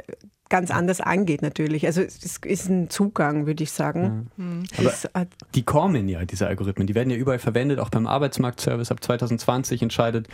ganz 0.53 0.69
anders 0.69 1.01
angeht 1.01 1.41
natürlich. 1.41 1.87
Also 1.87 2.03
es 2.03 2.37
ist 2.45 2.69
ein 2.69 2.87
Zugang, 2.87 3.47
würde 3.47 3.63
ich 3.63 3.71
sagen. 3.71 4.29
Mhm. 4.37 4.65
Aber 4.77 5.25
die 5.55 5.63
kommen 5.63 6.07
ja, 6.07 6.25
diese 6.25 6.45
Algorithmen, 6.45 6.85
die 6.85 6.93
werden 6.93 7.09
ja 7.09 7.15
überall 7.15 7.39
verwendet, 7.39 7.79
auch 7.79 7.89
beim 7.89 8.05
Arbeitsmarktservice 8.05 8.91
ab 8.91 9.03
2020 9.03 9.81
entscheidet 9.81 10.27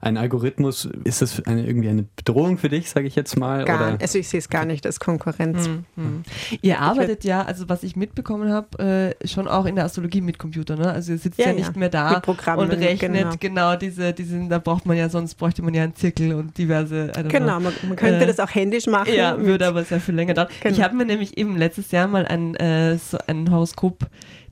ein 0.00 0.16
Algorithmus, 0.16 0.88
ist 1.04 1.22
das 1.22 1.44
eine, 1.46 1.66
irgendwie 1.66 1.88
eine 1.88 2.04
Bedrohung 2.16 2.58
für 2.58 2.68
dich, 2.68 2.90
sage 2.90 3.06
ich 3.06 3.16
jetzt 3.16 3.36
mal? 3.36 3.64
Gar, 3.64 3.94
oder? 3.94 4.00
Also 4.00 4.18
ich 4.18 4.28
sehe 4.28 4.38
es 4.38 4.48
gar 4.48 4.64
nicht 4.64 4.86
als 4.86 5.00
Konkurrenz. 5.00 5.68
Mhm. 5.68 5.84
Mhm. 5.96 6.22
Ihr 6.62 6.80
arbeitet 6.80 7.24
ja, 7.24 7.42
also 7.42 7.68
was 7.68 7.82
ich 7.82 7.96
mitbekommen 7.96 8.52
habe, 8.52 9.14
äh, 9.22 9.26
schon 9.26 9.48
auch 9.48 9.66
in 9.66 9.74
der 9.74 9.84
Astrologie 9.84 10.20
mit 10.20 10.38
Computer, 10.38 10.76
ne? 10.76 10.90
Also 10.90 11.12
ihr 11.12 11.18
sitzt 11.18 11.38
ja, 11.38 11.48
ja 11.48 11.52
nicht 11.52 11.72
ja. 11.74 11.78
mehr 11.78 11.88
da 11.88 12.22
und 12.24 12.70
rechnet 12.70 13.00
genau. 13.00 13.30
genau, 13.38 13.76
diese, 13.76 14.12
diese, 14.12 14.46
da 14.48 14.58
braucht 14.58 14.86
man 14.86 14.96
ja, 14.96 15.08
sonst 15.08 15.34
bräuchte 15.34 15.62
man 15.62 15.74
ja 15.74 15.84
einen 15.84 15.94
Zirkel 15.94 16.34
und 16.34 16.56
diverse. 16.56 17.12
Genau, 17.28 17.60
man, 17.60 17.72
man, 17.86 17.96
könnte 17.96 18.24
äh, 18.24 18.26
das 18.26 18.40
auch 18.40 18.54
händisch 18.54 18.86
machen. 18.86 19.12
Ja, 19.14 19.38
würde 19.38 19.65
aber 19.68 19.84
sehr 19.84 20.00
viel 20.00 20.14
länger 20.14 20.34
dauern. 20.34 20.48
Genau. 20.60 20.74
Ich 20.74 20.82
habe 20.82 20.96
mir 20.96 21.04
nämlich 21.04 21.36
eben 21.38 21.56
letztes 21.56 21.90
Jahr 21.90 22.06
mal 22.06 22.26
ein, 22.26 22.54
äh, 22.56 22.98
so 22.98 23.18
ein 23.26 23.50
Horoskop 23.50 24.06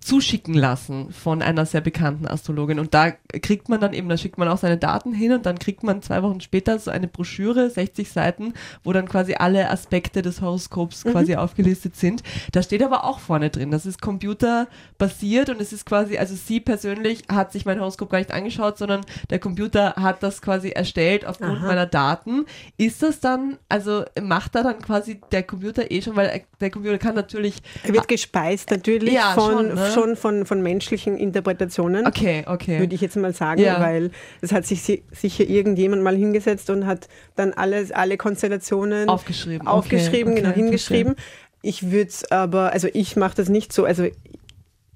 zuschicken 0.05 0.53
lassen 0.53 1.11
von 1.13 1.41
einer 1.41 1.65
sehr 1.65 1.81
bekannten 1.81 2.27
Astrologin. 2.27 2.79
Und 2.79 2.93
da 2.93 3.13
kriegt 3.41 3.71
man 3.71 3.81
dann 3.81 3.95
eben, 3.95 4.11
da 4.11 4.19
schickt 4.19 4.37
man 4.37 4.49
auch 4.49 4.59
seine 4.59 4.77
Daten 4.77 5.15
hin 5.15 5.33
und 5.33 5.47
dann 5.47 5.59
kriegt 5.59 5.83
man 5.83 6.03
zwei 6.03 6.23
Wochen 6.23 6.43
später 6.43 6.79
so 6.79 6.91
eine 6.91 7.09
Broschüre, 7.09 7.71
60 7.71 8.11
Seiten, 8.11 8.53
wo 8.83 8.93
dann 8.93 9.09
quasi 9.09 9.35
alle 9.35 9.71
Aspekte 9.71 10.21
des 10.21 10.43
Horoskops 10.43 11.07
mhm. 11.07 11.13
quasi 11.13 11.37
aufgelistet 11.37 11.97
sind. 11.97 12.23
Da 12.53 12.63
steht 12.63 12.83
aber 12.83 13.05
auch 13.05 13.19
vorne 13.19 13.49
drin, 13.49 13.71
das 13.71 13.87
ist 13.87 14.03
computerbasiert 14.03 15.49
und 15.49 15.59
es 15.59 15.73
ist 15.73 15.87
quasi, 15.87 16.19
also 16.19 16.35
sie 16.35 16.61
persönlich 16.61 17.23
hat 17.33 17.53
sich 17.53 17.65
mein 17.65 17.81
Horoskop 17.81 18.11
gar 18.11 18.19
nicht 18.19 18.31
angeschaut, 18.31 18.77
sondern 18.77 19.07
der 19.31 19.39
Computer 19.39 19.95
hat 19.97 20.23
das 20.23 20.43
quasi 20.43 20.69
erstellt 20.69 21.25
aufgrund 21.25 21.61
Aha. 21.61 21.67
meiner 21.67 21.87
Daten. 21.87 22.45
Ist 22.77 23.03
das 23.03 23.21
dann, 23.21 23.57
also 23.71 24.05
macht 24.21 24.55
da 24.55 24.63
dann 24.63 24.81
quasi 24.81 25.23
der 25.33 25.45
Computer 25.45 25.91
eh 25.91 26.03
schon, 26.03 26.15
weil 26.15 26.45
der 26.61 26.71
Computer 26.71 26.99
kann 26.99 27.15
natürlich. 27.15 27.63
Er 27.85 27.95
wird 27.95 28.09
gespeist 28.09 28.71
natürlich 28.71 29.15
ja, 29.15 29.33
von, 29.33 29.53
schon, 29.53 29.75
ne? 29.75 29.94
Schon 29.95 30.17
von, 30.17 30.47
von 30.47 30.63
menschlichen 30.63 31.17
Interpretationen. 31.17 32.07
Okay, 32.07 32.45
okay. 32.47 32.79
Würde 32.81 32.95
ich 32.95 33.01
jetzt 33.01 33.17
mal 33.17 33.33
sagen, 33.33 33.63
ja. 33.63 33.81
weil 33.81 34.11
es 34.41 34.53
hat 34.53 34.67
sich 34.67 35.03
sicher 35.13 35.45
irgendjemand 35.45 36.03
mal 36.03 36.17
hingesetzt 36.17 36.71
und 36.71 36.87
hat 36.87 37.09
dann 37.37 37.53
alles, 37.53 37.93
alle 37.93 38.17
Konstellationen 38.17 39.09
aufgeschrieben, 39.09 39.67
aufgeschrieben 39.67 40.33
okay, 40.33 40.41
genau, 40.43 40.51
okay, 40.51 40.61
hingeschrieben. 40.61 41.15
Verstehe. 41.15 41.35
Ich 41.63 41.91
würde 41.91 42.09
es 42.09 42.31
aber, 42.31 42.73
also 42.73 42.89
ich 42.93 43.17
mache 43.17 43.37
das 43.37 43.49
nicht 43.49 43.73
so, 43.73 43.85
also 43.85 44.07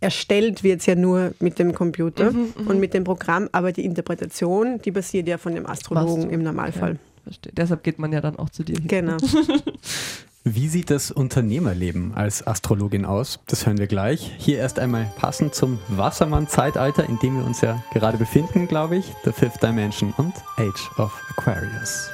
erstellt 0.00 0.62
wird 0.62 0.80
es 0.80 0.86
ja 0.86 0.94
nur 0.94 1.32
mit 1.40 1.58
dem 1.58 1.74
Computer 1.74 2.30
mhm, 2.30 2.52
mhm, 2.56 2.66
und 2.66 2.80
mit 2.80 2.94
dem 2.94 3.04
Programm, 3.04 3.48
aber 3.52 3.72
die 3.72 3.84
Interpretation, 3.84 4.80
die 4.82 4.90
basiert 4.90 5.26
ja 5.28 5.38
von 5.38 5.54
dem 5.54 5.66
Astrologen 5.66 6.30
im 6.30 6.42
Normalfall. 6.42 6.92
Okay. 6.92 7.00
Verstehe. 7.24 7.52
Deshalb 7.54 7.82
geht 7.82 7.98
man 7.98 8.12
ja 8.12 8.20
dann 8.20 8.36
auch 8.36 8.50
zu 8.50 8.62
dir 8.62 8.76
hin. 8.76 8.88
Genau. 8.88 9.16
Wie 10.54 10.68
sieht 10.68 10.88
das 10.88 11.10
Unternehmerleben 11.10 12.14
als 12.14 12.46
Astrologin 12.46 13.04
aus? 13.04 13.38
Das 13.48 13.66
hören 13.66 13.76
wir 13.76 13.86
gleich. 13.86 14.32
Hier 14.38 14.58
erst 14.58 14.78
einmal 14.78 15.12
passend 15.16 15.54
zum 15.54 15.78
Wassermann-Zeitalter, 15.88 17.06
in 17.06 17.18
dem 17.18 17.36
wir 17.36 17.44
uns 17.44 17.60
ja 17.60 17.82
gerade 17.92 18.16
befinden, 18.16 18.66
glaube 18.66 18.96
ich. 18.96 19.12
The 19.24 19.32
Fifth 19.32 19.62
Dimension 19.62 20.14
und 20.16 20.32
Age 20.56 20.90
of 20.96 21.12
Aquarius. 21.36 22.08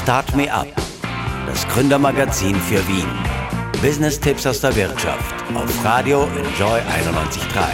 Start 0.00 0.36
Me 0.36 0.52
Up, 0.52 0.68
das 1.46 1.66
Gründermagazin 1.68 2.54
für 2.54 2.86
Wien. 2.86 3.39
Business-Tipps 3.82 4.46
aus 4.46 4.60
der 4.60 4.76
Wirtschaft 4.76 5.34
auf 5.54 5.84
Radio 5.86 6.24
Enjoy 6.24 6.80
91.3. 6.80 7.64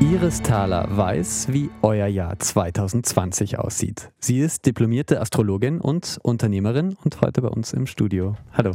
Iris 0.00 0.40
Thaler 0.40 0.88
weiß, 0.88 1.48
wie 1.50 1.68
euer 1.82 2.06
Jahr 2.06 2.38
2020 2.38 3.58
aussieht. 3.58 4.10
Sie 4.20 4.38
ist 4.38 4.64
diplomierte 4.64 5.20
Astrologin 5.20 5.82
und 5.82 6.18
Unternehmerin 6.22 6.96
und 7.04 7.20
heute 7.20 7.42
bei 7.42 7.48
uns 7.48 7.74
im 7.74 7.86
Studio. 7.86 8.36
Hallo. 8.54 8.72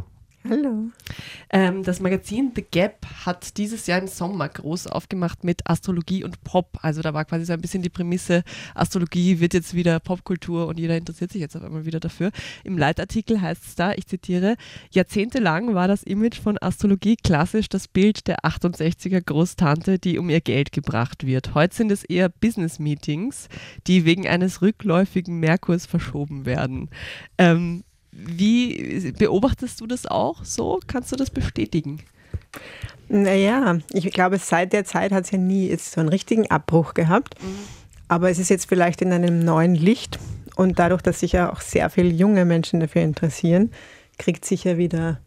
Hallo. 0.48 0.90
Ähm, 1.50 1.82
das 1.82 1.98
Magazin 2.00 2.52
The 2.54 2.62
Gap 2.62 3.06
hat 3.24 3.56
dieses 3.56 3.86
Jahr 3.86 3.98
im 3.98 4.06
Sommer 4.06 4.48
groß 4.48 4.86
aufgemacht 4.86 5.42
mit 5.42 5.68
Astrologie 5.68 6.22
und 6.22 6.44
Pop. 6.44 6.78
Also 6.82 7.02
da 7.02 7.14
war 7.14 7.24
quasi 7.24 7.46
so 7.46 7.52
ein 7.52 7.60
bisschen 7.60 7.82
die 7.82 7.88
Prämisse, 7.88 8.44
Astrologie 8.74 9.40
wird 9.40 9.54
jetzt 9.54 9.74
wieder 9.74 9.98
Popkultur 9.98 10.68
und 10.68 10.78
jeder 10.78 10.96
interessiert 10.96 11.32
sich 11.32 11.40
jetzt 11.40 11.56
auf 11.56 11.64
einmal 11.64 11.86
wieder 11.86 11.98
dafür. 11.98 12.30
Im 12.62 12.78
Leitartikel 12.78 13.40
heißt 13.40 13.64
es 13.64 13.74
da, 13.74 13.92
ich 13.92 14.06
zitiere, 14.06 14.56
jahrzehntelang 14.92 15.74
war 15.74 15.88
das 15.88 16.02
Image 16.02 16.38
von 16.38 16.58
Astrologie 16.60 17.16
klassisch 17.16 17.68
das 17.68 17.88
Bild 17.88 18.28
der 18.28 18.44
68er 18.44 19.22
Großtante, 19.22 19.98
die 19.98 20.18
um 20.18 20.30
ihr 20.30 20.40
Geld 20.40 20.70
gebracht 20.70 21.26
wird. 21.26 21.54
Heute 21.54 21.74
sind 21.74 21.90
es 21.90 22.04
eher 22.04 22.28
Business-Meetings, 22.28 23.48
die 23.86 24.04
wegen 24.04 24.28
eines 24.28 24.62
rückläufigen 24.62 25.40
Merkurs 25.40 25.86
verschoben 25.86 26.46
werden. 26.46 26.90
Ähm, 27.38 27.82
wie 28.16 29.12
beobachtest 29.18 29.80
du 29.80 29.86
das 29.86 30.06
auch 30.06 30.44
so? 30.44 30.80
Kannst 30.86 31.12
du 31.12 31.16
das 31.16 31.30
bestätigen? 31.30 32.00
Naja, 33.08 33.78
ich 33.92 34.10
glaube, 34.10 34.38
seit 34.38 34.72
der 34.72 34.84
Zeit 34.84 35.12
hat 35.12 35.24
es 35.24 35.30
ja 35.30 35.38
nie 35.38 35.68
jetzt 35.68 35.92
so 35.92 36.00
einen 36.00 36.08
richtigen 36.08 36.50
Abbruch 36.50 36.94
gehabt. 36.94 37.42
Mhm. 37.42 37.58
Aber 38.08 38.30
es 38.30 38.38
ist 38.38 38.50
jetzt 38.50 38.68
vielleicht 38.68 39.02
in 39.02 39.12
einem 39.12 39.40
neuen 39.44 39.74
Licht. 39.74 40.18
Und 40.56 40.78
dadurch, 40.78 41.02
dass 41.02 41.20
sich 41.20 41.32
ja 41.32 41.52
auch 41.52 41.60
sehr 41.60 41.90
viele 41.90 42.08
junge 42.08 42.44
Menschen 42.44 42.80
dafür 42.80 43.02
interessieren, 43.02 43.70
kriegt 44.18 44.44
sicher 44.44 44.78
wieder 44.78 45.20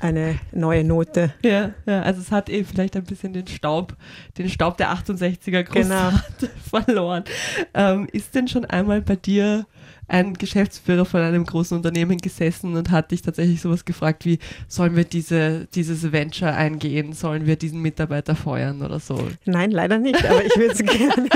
eine 0.00 0.38
neue 0.52 0.84
Note. 0.84 1.32
Ja, 1.42 1.72
ja, 1.86 2.02
also 2.02 2.20
es 2.20 2.30
hat 2.30 2.48
eben 2.48 2.66
vielleicht 2.66 2.96
ein 2.96 3.04
bisschen 3.04 3.32
den 3.32 3.46
Staub, 3.46 3.96
den 4.36 4.48
Staub 4.50 4.76
der 4.76 4.92
68er 4.92 5.62
Großvater 5.62 6.24
genau. 6.38 6.52
verloren. 6.84 7.24
Ähm, 7.72 8.08
ist 8.12 8.34
denn 8.34 8.48
schon 8.48 8.64
einmal 8.64 9.00
bei 9.00 9.16
dir 9.16 9.66
ein 10.08 10.34
Geschäftsführer 10.34 11.04
von 11.04 11.20
einem 11.20 11.44
großen 11.44 11.76
Unternehmen 11.76 12.18
gesessen 12.18 12.76
und 12.76 12.90
hat 12.90 13.10
dich 13.10 13.22
tatsächlich 13.22 13.60
sowas 13.60 13.84
gefragt 13.84 14.24
wie, 14.24 14.38
sollen 14.68 14.96
wir 14.96 15.04
diese, 15.04 15.66
dieses 15.74 16.12
Venture 16.12 16.54
eingehen, 16.54 17.12
sollen 17.12 17.46
wir 17.46 17.56
diesen 17.56 17.80
Mitarbeiter 17.80 18.36
feuern 18.36 18.82
oder 18.82 19.00
so? 19.00 19.28
Nein, 19.44 19.70
leider 19.70 19.98
nicht, 19.98 20.24
aber 20.24 20.44
ich 20.44 20.56
würde 20.56 20.72
es 20.72 20.78
gerne. 20.84 21.28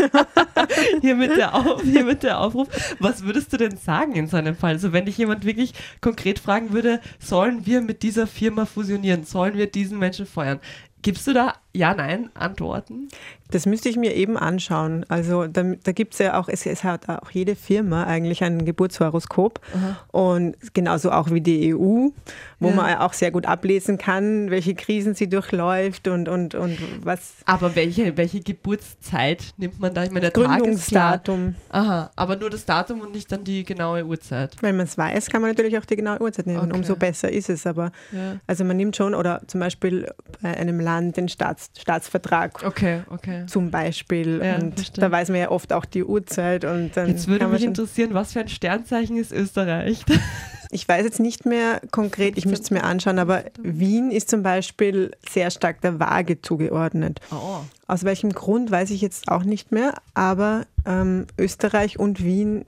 hier, 1.00 1.14
mit 1.14 1.36
der 1.36 1.54
Auf, 1.54 1.82
hier 1.82 2.04
mit 2.04 2.22
der 2.22 2.40
Aufruf. 2.40 2.68
Was 2.98 3.22
würdest 3.22 3.52
du 3.52 3.56
denn 3.56 3.76
sagen 3.76 4.14
in 4.14 4.28
so 4.28 4.36
einem 4.36 4.54
Fall? 4.54 4.74
Also 4.74 4.92
wenn 4.92 5.06
dich 5.06 5.18
jemand 5.18 5.44
wirklich 5.44 5.72
konkret 6.00 6.38
fragen 6.38 6.72
würde, 6.72 7.00
sollen 7.18 7.66
wir 7.66 7.80
mit 7.80 8.02
dieser 8.02 8.26
Firma 8.26 8.66
fusionieren, 8.66 9.24
sollen 9.24 9.56
wir 9.56 9.66
diesen 9.66 9.98
Menschen 9.98 10.26
feuern? 10.26 10.60
Gibst 11.02 11.26
du 11.28 11.32
da 11.32 11.54
Ja-Nein-Antworten? 11.74 13.08
Das 13.50 13.64
müsste 13.64 13.88
ich 13.88 13.96
mir 13.96 14.14
eben 14.14 14.36
anschauen. 14.36 15.06
Also 15.08 15.46
da, 15.46 15.62
da 15.62 15.92
gibt 15.92 16.12
es 16.12 16.18
ja 16.18 16.38
auch, 16.38 16.48
es, 16.48 16.66
es, 16.66 16.84
hat 16.84 17.08
auch 17.08 17.30
jede 17.30 17.56
Firma 17.56 18.04
eigentlich 18.04 18.44
ein 18.44 18.66
Geburtshoroskop 18.66 19.60
Aha. 19.74 19.96
und 20.12 20.54
genauso 20.74 21.10
auch 21.10 21.30
wie 21.30 21.40
die 21.40 21.74
EU, 21.74 22.08
wo 22.60 22.68
ja. 22.68 22.74
man 22.74 22.98
auch 22.98 23.14
sehr 23.14 23.30
gut 23.30 23.46
ablesen 23.46 23.96
kann, 23.96 24.50
welche 24.50 24.74
Krisen 24.74 25.14
sie 25.14 25.30
durchläuft 25.30 26.08
und, 26.08 26.28
und, 26.28 26.54
und 26.54 26.78
was. 27.02 27.36
Aber 27.46 27.74
welche, 27.74 28.18
welche 28.18 28.40
Geburtszeit 28.40 29.54
nimmt 29.56 29.80
man 29.80 29.94
da? 29.94 30.04
Ich 30.04 30.10
meine, 30.10 30.30
der 30.30 30.30
Gründungsdatum. 30.30 31.54
Aha, 31.70 32.10
aber 32.16 32.36
nur 32.36 32.50
das 32.50 32.66
Datum 32.66 33.00
und 33.00 33.12
nicht 33.12 33.32
dann 33.32 33.44
die 33.44 33.64
genaue 33.64 34.04
Uhrzeit. 34.04 34.56
Wenn 34.60 34.76
man 34.76 34.86
es 34.86 34.98
weiß, 34.98 35.30
kann 35.30 35.40
man 35.40 35.50
natürlich 35.50 35.78
auch 35.78 35.86
die 35.86 35.96
genaue 35.96 36.20
Uhrzeit 36.20 36.46
nehmen. 36.46 36.60
Okay. 36.60 36.76
Umso 36.76 36.96
besser 36.96 37.32
ist 37.32 37.48
es. 37.48 37.66
Aber 37.66 37.92
ja. 38.12 38.36
also 38.46 38.64
man 38.64 38.76
nimmt 38.76 38.94
schon, 38.94 39.14
oder 39.14 39.40
zum 39.46 39.60
Beispiel 39.60 40.06
bei 40.42 40.54
einem 40.54 40.80
Land 40.80 41.16
den 41.16 41.30
Staats, 41.30 41.67
Staatsvertrag. 41.76 42.64
Okay, 42.64 43.02
okay 43.10 43.46
zum 43.46 43.70
Beispiel. 43.70 44.40
Ja, 44.42 44.56
und 44.56 44.74
verstehe. 44.74 45.00
da 45.00 45.10
weiß 45.10 45.28
man 45.30 45.38
ja 45.38 45.50
oft 45.50 45.72
auch 45.72 45.84
die 45.84 46.04
Uhrzeit. 46.04 46.64
Und 46.64 46.96
dann 46.96 47.08
jetzt 47.08 47.28
würde 47.28 47.46
mich 47.48 47.64
interessieren, 47.64 48.14
was 48.14 48.32
für 48.32 48.40
ein 48.40 48.48
Sternzeichen 48.48 49.16
ist 49.16 49.32
Österreich? 49.32 50.04
Ich 50.70 50.86
weiß 50.86 51.02
jetzt 51.04 51.18
nicht 51.18 51.46
mehr 51.46 51.80
konkret, 51.90 52.36
ich 52.36 52.44
müsste 52.44 52.64
es 52.64 52.70
mir 52.70 52.84
anschauen, 52.84 53.18
aber 53.18 53.44
Wien 53.62 54.10
ist 54.10 54.28
zum 54.28 54.42
Beispiel 54.42 55.12
sehr 55.26 55.50
stark 55.50 55.80
der 55.80 55.98
Waage 55.98 56.42
zugeordnet. 56.42 57.20
Oh. 57.32 57.60
Aus 57.86 58.04
welchem 58.04 58.34
Grund 58.34 58.70
weiß 58.70 58.90
ich 58.90 59.00
jetzt 59.00 59.28
auch 59.28 59.44
nicht 59.44 59.72
mehr, 59.72 59.94
aber 60.12 60.66
ähm, 60.84 61.26
Österreich 61.38 61.98
und 61.98 62.22
Wien 62.22 62.66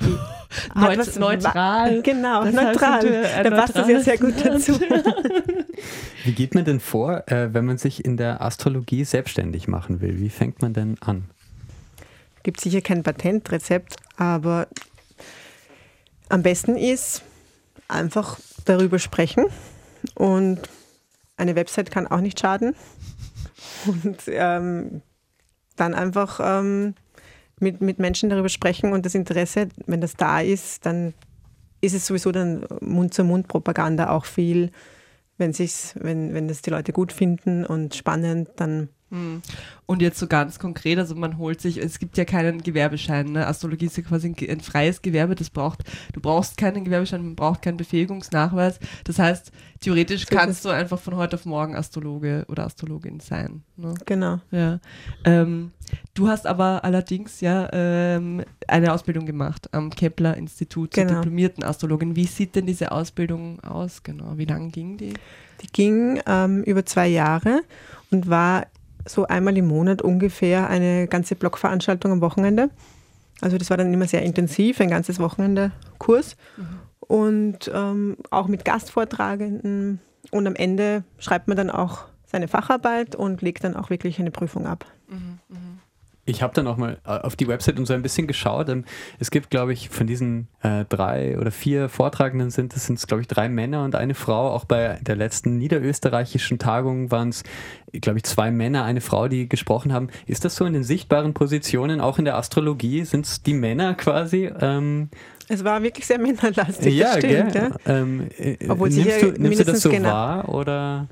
Neut 0.74 1.16
neutral. 1.16 2.02
Genau, 2.02 2.44
das 2.44 2.54
neutral. 2.54 3.42
Da 3.42 3.50
passt 3.50 3.76
das 3.76 3.88
ja 3.88 4.00
sehr 4.00 4.18
gut 4.18 4.34
dazu. 4.44 4.78
Wie 6.24 6.32
geht 6.32 6.54
man 6.54 6.64
denn 6.64 6.80
vor, 6.80 7.24
äh, 7.28 7.52
wenn 7.52 7.64
man 7.64 7.78
sich 7.78 8.04
in 8.04 8.16
der 8.16 8.40
Astrologie 8.40 9.04
selbstständig 9.04 9.68
machen 9.68 10.00
will? 10.00 10.18
Wie 10.18 10.30
fängt 10.30 10.62
man 10.62 10.72
denn 10.72 10.96
an? 11.00 11.30
Gibt 12.42 12.60
sicher 12.60 12.80
kein 12.80 13.02
Patentrezept, 13.02 13.96
Aber 14.16 14.68
am 16.28 16.42
besten 16.42 16.76
ist 16.76 17.22
einfach 17.88 18.38
darüber 18.64 18.98
sprechen 18.98 19.46
und 20.14 20.60
eine 21.36 21.54
Website 21.54 21.90
kann 21.90 22.06
auch 22.06 22.20
nicht 22.20 22.40
schaden. 22.40 22.74
Und 23.86 24.18
ähm, 24.28 25.02
dann 25.76 25.94
einfach 25.94 26.40
ähm, 26.42 26.94
mit, 27.60 27.80
mit 27.80 27.98
Menschen 27.98 28.30
darüber 28.30 28.48
sprechen 28.48 28.92
und 28.92 29.06
das 29.06 29.14
Interesse, 29.14 29.68
wenn 29.86 30.00
das 30.00 30.14
da 30.14 30.40
ist, 30.40 30.84
dann 30.84 31.14
ist 31.80 31.94
es 31.94 32.06
sowieso 32.06 32.32
dann 32.32 32.66
Mund-zu-Mund-Propaganda 32.80 34.10
auch 34.10 34.24
viel. 34.24 34.70
Wenn, 35.38 35.52
sich's, 35.52 35.94
wenn, 36.00 36.34
wenn 36.34 36.48
das 36.48 36.62
die 36.62 36.70
Leute 36.70 36.92
gut 36.92 37.12
finden 37.12 37.64
und 37.64 37.94
spannend, 37.94 38.50
dann. 38.56 38.88
Und 39.86 40.02
jetzt 40.02 40.18
so 40.18 40.26
ganz 40.26 40.58
konkret, 40.58 40.98
also 40.98 41.14
man 41.14 41.38
holt 41.38 41.60
sich, 41.60 41.76
es 41.78 42.00
gibt 42.00 42.18
ja 42.18 42.24
keinen 42.24 42.62
Gewerbeschein. 42.62 43.32
Ne? 43.32 43.46
Astrologie 43.46 43.86
ist 43.86 43.96
ja 43.96 44.02
quasi 44.02 44.28
ein, 44.28 44.50
ein, 44.50 44.60
freies 44.60 45.00
Gewerbe, 45.00 45.36
das 45.36 45.48
braucht, 45.48 45.84
du 46.12 46.20
brauchst 46.20 46.56
keinen 46.56 46.84
Gewerbeschein, 46.84 47.22
man 47.22 47.36
braucht 47.36 47.62
keinen 47.62 47.76
Befähigungsnachweis. 47.76 48.80
Das 49.04 49.20
heißt, 49.20 49.52
theoretisch 49.80 50.26
kannst 50.26 50.64
du 50.64 50.70
einfach 50.70 50.98
von 50.98 51.14
heute 51.14 51.36
auf 51.36 51.46
morgen 51.46 51.76
Astrologe 51.76 52.44
oder 52.48 52.64
Astrologin 52.64 53.20
sein. 53.20 53.62
Ne? 53.76 53.94
Genau. 54.06 54.40
Ja. 54.50 54.80
Ähm, 55.24 55.70
du 56.14 56.26
hast 56.26 56.46
aber 56.48 56.82
allerdings 56.82 57.40
ja 57.40 57.68
ähm, 57.72 58.42
eine 58.66 58.92
Ausbildung 58.92 59.24
gemacht 59.24 59.72
am 59.72 59.90
Kepler-Institut 59.90 60.90
genau. 60.90 61.08
zur 61.08 61.16
diplomierten 61.18 61.62
Astrologin. 61.62 62.16
Wie 62.16 62.26
sieht 62.26 62.56
denn 62.56 62.66
diese 62.66 62.90
Ausbildung 62.90 63.60
aus 63.60 64.02
genau? 64.02 64.36
Wie 64.36 64.46
lange 64.46 64.70
ging 64.70 64.96
die? 64.96 65.14
Die 65.62 65.68
ging 65.72 66.20
ähm, 66.26 66.64
über 66.64 66.84
zwei 66.84 67.06
Jahre 67.06 67.62
und 68.10 68.28
war 68.28 68.66
so 69.06 69.26
einmal 69.26 69.56
im 69.56 69.66
Monat 69.66 70.02
ungefähr 70.02 70.68
eine 70.68 71.06
ganze 71.06 71.34
Blockveranstaltung 71.34 72.12
am 72.12 72.20
Wochenende. 72.20 72.70
Also 73.40 73.58
das 73.58 73.70
war 73.70 73.76
dann 73.76 73.92
immer 73.92 74.06
sehr 74.06 74.22
intensiv, 74.22 74.80
ein 74.80 74.90
ganzes 74.90 75.18
Wochenende-Kurs. 75.18 76.36
Mhm. 76.56 76.64
Und 77.00 77.70
ähm, 77.72 78.16
auch 78.30 78.48
mit 78.48 78.64
Gastvortragenden. 78.64 80.00
Und 80.30 80.46
am 80.46 80.56
Ende 80.56 81.04
schreibt 81.18 81.46
man 81.48 81.56
dann 81.56 81.70
auch 81.70 82.04
seine 82.26 82.48
Facharbeit 82.48 83.14
und 83.14 83.42
legt 83.42 83.64
dann 83.64 83.76
auch 83.76 83.90
wirklich 83.90 84.18
eine 84.18 84.30
Prüfung 84.30 84.66
ab. 84.66 84.84
Mhm. 85.08 85.38
Mhm. 85.48 85.56
Ich 86.26 86.42
habe 86.42 86.52
dann 86.54 86.66
auch 86.66 86.76
mal 86.76 86.98
äh, 87.06 87.10
auf 87.10 87.36
die 87.36 87.48
Website 87.48 87.78
und 87.78 87.86
so 87.86 87.94
ein 87.94 88.02
bisschen 88.02 88.26
geschaut. 88.26 88.68
Ähm, 88.68 88.84
es 89.18 89.30
gibt, 89.30 89.50
glaube 89.50 89.72
ich, 89.72 89.88
von 89.88 90.06
diesen 90.06 90.48
äh, 90.62 90.84
drei 90.88 91.38
oder 91.38 91.50
vier 91.50 91.88
Vortragenden 91.88 92.50
sind 92.50 92.74
es, 92.74 92.86
sind 92.86 93.04
glaube 93.06 93.22
ich, 93.22 93.28
drei 93.28 93.48
Männer 93.48 93.84
und 93.84 93.94
eine 93.94 94.14
Frau. 94.14 94.50
Auch 94.50 94.64
bei 94.64 94.98
der 95.00 95.16
letzten 95.16 95.56
niederösterreichischen 95.56 96.58
Tagung 96.58 97.10
waren 97.10 97.28
es, 97.28 97.44
glaube 97.92 98.18
ich, 98.18 98.24
zwei 98.24 98.50
Männer, 98.50 98.84
eine 98.84 99.00
Frau, 99.00 99.28
die 99.28 99.48
gesprochen 99.48 99.92
haben. 99.92 100.08
Ist 100.26 100.44
das 100.44 100.56
so 100.56 100.64
in 100.64 100.72
den 100.72 100.84
sichtbaren 100.84 101.32
Positionen, 101.32 102.00
auch 102.00 102.18
in 102.18 102.24
der 102.24 102.36
Astrologie? 102.36 103.04
Sind 103.04 103.24
es 103.24 103.42
die 103.42 103.54
Männer 103.54 103.94
quasi? 103.94 104.50
Ähm, 104.60 105.10
es 105.48 105.62
war 105.62 105.82
wirklich 105.82 106.06
sehr 106.06 106.18
männerlastig, 106.18 106.94
ja, 106.94 107.14
das 107.14 107.18
stimmt. 107.18 107.54
Ja. 107.54 107.70
Ähm, 107.86 108.28
äh, 108.36 108.56
Obwohl 108.68 108.88
nimmst, 108.88 109.22
du, 109.22 109.32
nimmst 109.38 109.60
du 109.60 109.64
das 109.64 109.80
so 109.80 109.90
genau 109.90 110.08
wahr 110.08 110.48
oder, 110.48 111.06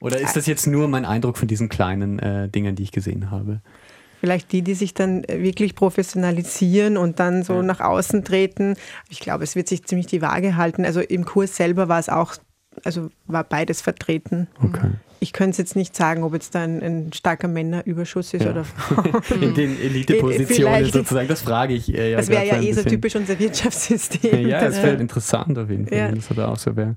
oder 0.00 0.20
ist 0.20 0.36
das 0.36 0.46
jetzt 0.46 0.66
nur 0.66 0.86
mein 0.86 1.04
Eindruck 1.04 1.36
von 1.36 1.48
diesen 1.48 1.68
kleinen 1.68 2.18
äh, 2.20 2.48
Dingen, 2.48 2.76
die 2.76 2.84
ich 2.84 2.92
gesehen 2.92 3.30
habe? 3.30 3.60
Vielleicht 4.22 4.52
die, 4.52 4.62
die 4.62 4.74
sich 4.74 4.94
dann 4.94 5.24
äh, 5.24 5.42
wirklich 5.42 5.74
professionalisieren 5.74 6.96
und 6.96 7.18
dann 7.18 7.42
so 7.42 7.54
ja. 7.54 7.62
nach 7.64 7.80
außen 7.80 8.22
treten. 8.22 8.76
Ich 9.08 9.18
glaube, 9.18 9.42
es 9.42 9.56
wird 9.56 9.66
sich 9.66 9.84
ziemlich 9.84 10.06
die 10.06 10.22
Waage 10.22 10.56
halten. 10.56 10.84
Also 10.84 11.00
im 11.00 11.24
Kurs 11.24 11.56
selber 11.56 11.88
war 11.88 11.98
es 11.98 12.08
auch, 12.08 12.36
also 12.84 13.10
war 13.26 13.42
beides 13.42 13.80
vertreten. 13.80 14.46
Okay. 14.62 14.92
Ich 15.18 15.32
könnte 15.32 15.50
es 15.50 15.58
jetzt 15.58 15.74
nicht 15.74 15.96
sagen, 15.96 16.22
ob 16.22 16.34
jetzt 16.34 16.54
da 16.54 16.62
ein, 16.62 16.80
ein 16.82 17.12
starker 17.12 17.48
Männerüberschuss 17.48 18.32
ist 18.32 18.44
ja. 18.44 18.52
oder 18.52 18.64
In 19.40 19.54
den 19.54 19.80
Elitepositionen 19.80 20.84
sozusagen, 20.84 21.26
das 21.26 21.42
frage 21.42 21.74
ich. 21.74 21.92
Äh, 21.92 22.12
ja 22.12 22.18
das 22.18 22.28
wäre 22.28 22.46
ja 22.46 22.62
eh 22.62 22.72
so 22.72 22.84
typisch 22.84 23.16
unser 23.16 23.36
Wirtschaftssystem. 23.40 24.46
Ja, 24.46 24.60
das 24.60 24.80
wäre 24.84 24.94
interessant 25.00 25.58
auf 25.58 25.68
jeden 25.68 25.88
Fall, 25.88 25.98
wenn 25.98 26.14
das 26.14 26.30
oder 26.30 26.48
auch 26.48 26.58
so 26.58 26.76
wäre. 26.76 26.94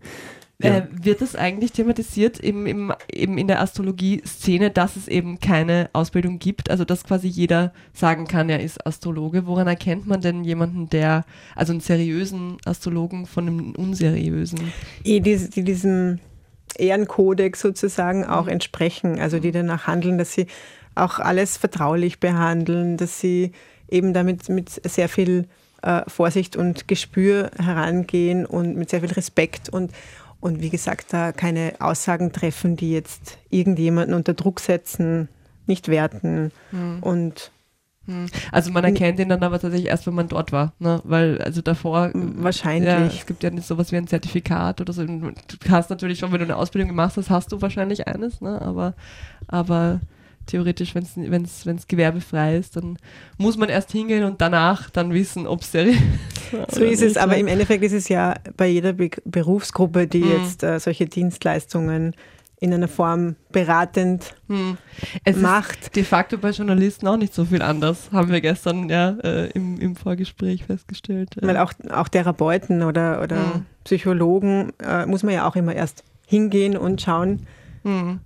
Ja. 0.61 0.77
Äh, 0.77 0.87
wird 0.89 1.21
das 1.21 1.35
eigentlich 1.35 1.73
thematisiert 1.73 2.39
im, 2.39 2.65
im, 2.65 2.93
eben 3.11 3.37
in 3.37 3.47
der 3.47 3.61
Astrologie-Szene, 3.61 4.71
dass 4.71 4.95
es 4.95 5.07
eben 5.09 5.39
keine 5.39 5.89
Ausbildung 5.91 6.39
gibt? 6.39 6.69
Also, 6.69 6.85
dass 6.85 7.03
quasi 7.03 7.27
jeder 7.27 7.73
sagen 7.93 8.25
kann, 8.25 8.49
er 8.49 8.61
ist 8.61 8.85
Astrologe. 8.87 9.47
Woran 9.47 9.67
erkennt 9.67 10.07
man 10.07 10.21
denn 10.21 10.45
jemanden, 10.45 10.89
der, 10.89 11.25
also 11.55 11.73
einen 11.73 11.81
seriösen 11.81 12.57
Astrologen 12.65 13.25
von 13.25 13.47
einem 13.47 13.71
unseriösen? 13.75 14.71
Die, 15.05 15.19
die 15.19 15.63
diesem 15.63 16.19
Ehrenkodex 16.77 17.59
sozusagen 17.59 18.25
auch 18.25 18.47
entsprechen, 18.47 19.19
also 19.19 19.39
die 19.39 19.51
danach 19.51 19.87
handeln, 19.87 20.17
dass 20.17 20.33
sie 20.33 20.47
auch 20.95 21.19
alles 21.19 21.57
vertraulich 21.57 22.21
behandeln, 22.21 22.95
dass 22.95 23.19
sie 23.19 23.51
eben 23.89 24.13
damit 24.13 24.47
mit 24.47 24.69
sehr 24.87 25.09
viel 25.09 25.47
äh, 25.81 26.01
Vorsicht 26.07 26.55
und 26.55 26.87
Gespür 26.87 27.51
herangehen 27.57 28.45
und 28.45 28.75
mit 28.75 28.89
sehr 28.89 29.01
viel 29.01 29.11
Respekt 29.11 29.69
und 29.69 29.91
und 30.45 30.61
wie 30.61 30.69
gesagt, 30.69 31.11
da 31.11 31.31
keine 31.31 31.73
Aussagen 31.79 32.31
treffen, 32.31 32.75
die 32.75 32.91
jetzt 32.91 33.39
irgendjemanden 33.49 34.13
unter 34.13 34.35
Druck 34.35 34.59
setzen, 34.59 35.27
nicht 35.65 35.87
werten 35.87 36.51
mhm. 36.71 36.99
und 37.01 37.51
hm. 38.05 38.27
also 38.51 38.71
man 38.71 38.83
erkennt 38.83 39.19
ihn 39.19 39.29
dann 39.29 39.41
aber 39.41 39.59
tatsächlich 39.59 39.89
erst, 39.89 40.05
wenn 40.05 40.13
man 40.13 40.27
dort 40.27 40.51
war, 40.51 40.73
ne? 40.77 41.01
weil 41.03 41.41
also 41.41 41.63
davor 41.63 42.11
wahrscheinlich. 42.13 42.87
Ja, 42.87 43.07
es 43.07 43.25
gibt 43.25 43.41
ja 43.41 43.49
nicht 43.49 43.65
sowas 43.65 43.91
wie 43.91 43.97
ein 43.97 44.05
Zertifikat 44.05 44.79
oder 44.81 44.93
so. 44.93 45.03
Du 45.03 45.31
hast 45.71 45.89
natürlich 45.89 46.19
schon, 46.19 46.31
wenn 46.31 46.37
du 46.37 46.45
eine 46.45 46.57
Ausbildung 46.57 46.89
gemacht 46.89 47.17
hast, 47.17 47.31
hast 47.31 47.51
du 47.51 47.63
wahrscheinlich 47.63 48.07
eines, 48.07 48.39
ne? 48.39 48.61
aber, 48.61 48.93
aber 49.47 49.99
theoretisch, 50.45 50.95
wenn 50.95 51.43
es 51.43 51.87
gewerbefrei 51.87 52.57
ist, 52.57 52.75
dann 52.75 52.97
muss 53.37 53.57
man 53.57 53.69
erst 53.69 53.91
hingehen 53.91 54.23
und 54.23 54.41
danach 54.41 54.89
dann 54.89 55.13
wissen, 55.13 55.47
ob 55.47 55.61
es 55.61 55.71
seriös 55.71 55.95
ist. 55.97 56.75
So 56.75 56.83
ist 56.83 57.01
es, 57.01 57.17
aber 57.17 57.37
im 57.37 57.47
Endeffekt 57.47 57.83
ist 57.83 57.93
es 57.93 58.07
ja 58.07 58.35
bei 58.55 58.67
jeder 58.67 58.93
Be 58.93 59.09
Berufsgruppe, 59.25 60.07
die 60.07 60.23
mhm. 60.23 60.31
jetzt 60.31 60.63
äh, 60.63 60.79
solche 60.79 61.07
Dienstleistungen 61.07 62.13
in 62.59 62.73
einer 62.73 62.87
Form 62.87 63.35
beratend 63.51 64.35
hm. 64.47 64.77
macht. 65.35 65.95
De 65.95 66.03
facto 66.03 66.37
bei 66.37 66.51
Journalisten 66.51 67.07
auch 67.07 67.17
nicht 67.17 67.33
so 67.33 67.45
viel 67.45 67.61
anders, 67.61 68.09
haben 68.11 68.31
wir 68.31 68.41
gestern 68.41 68.89
ja 68.89 69.17
äh, 69.23 69.49
im, 69.51 69.79
im 69.79 69.95
Vorgespräch 69.95 70.63
festgestellt. 70.63 71.35
Weil 71.41 71.57
auch, 71.57 71.73
auch 71.91 72.07
Therapeuten 72.07 72.83
oder, 72.83 73.21
oder 73.21 73.53
hm. 73.53 73.65
Psychologen 73.83 74.71
äh, 74.79 75.05
muss 75.05 75.23
man 75.23 75.33
ja 75.33 75.47
auch 75.47 75.55
immer 75.55 75.75
erst 75.75 76.03
hingehen 76.25 76.77
und 76.77 77.01
schauen, 77.01 77.45
hm. 77.83 78.19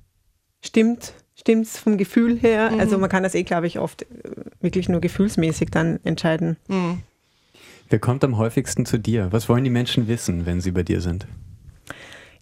stimmt 0.62 1.14
stimmt 1.40 1.66
es 1.66 1.78
vom 1.78 1.98
Gefühl 1.98 2.38
her. 2.38 2.72
Mhm. 2.72 2.80
Also 2.80 2.98
man 2.98 3.10
kann 3.10 3.24
das 3.24 3.34
eh, 3.36 3.44
glaube 3.44 3.68
ich, 3.68 3.80
oft 3.80 4.04
äh, 4.04 4.06
wirklich 4.60 4.90
nur 4.90 5.02
gefühlsmäßig 5.02 5.70
dann 5.72 6.00
entscheiden. 6.04 6.58
Mhm. 6.68 7.02
Wer 7.90 8.00
kommt 8.00 8.24
am 8.24 8.38
häufigsten 8.38 8.86
zu 8.86 9.00
dir? 9.00 9.32
Was 9.32 9.50
wollen 9.50 9.64
die 9.64 9.70
Menschen 9.70 10.08
wissen, 10.08 10.46
wenn 10.46 10.62
sie 10.62 10.72
bei 10.72 10.84
dir 10.84 11.02
sind? 11.02 11.28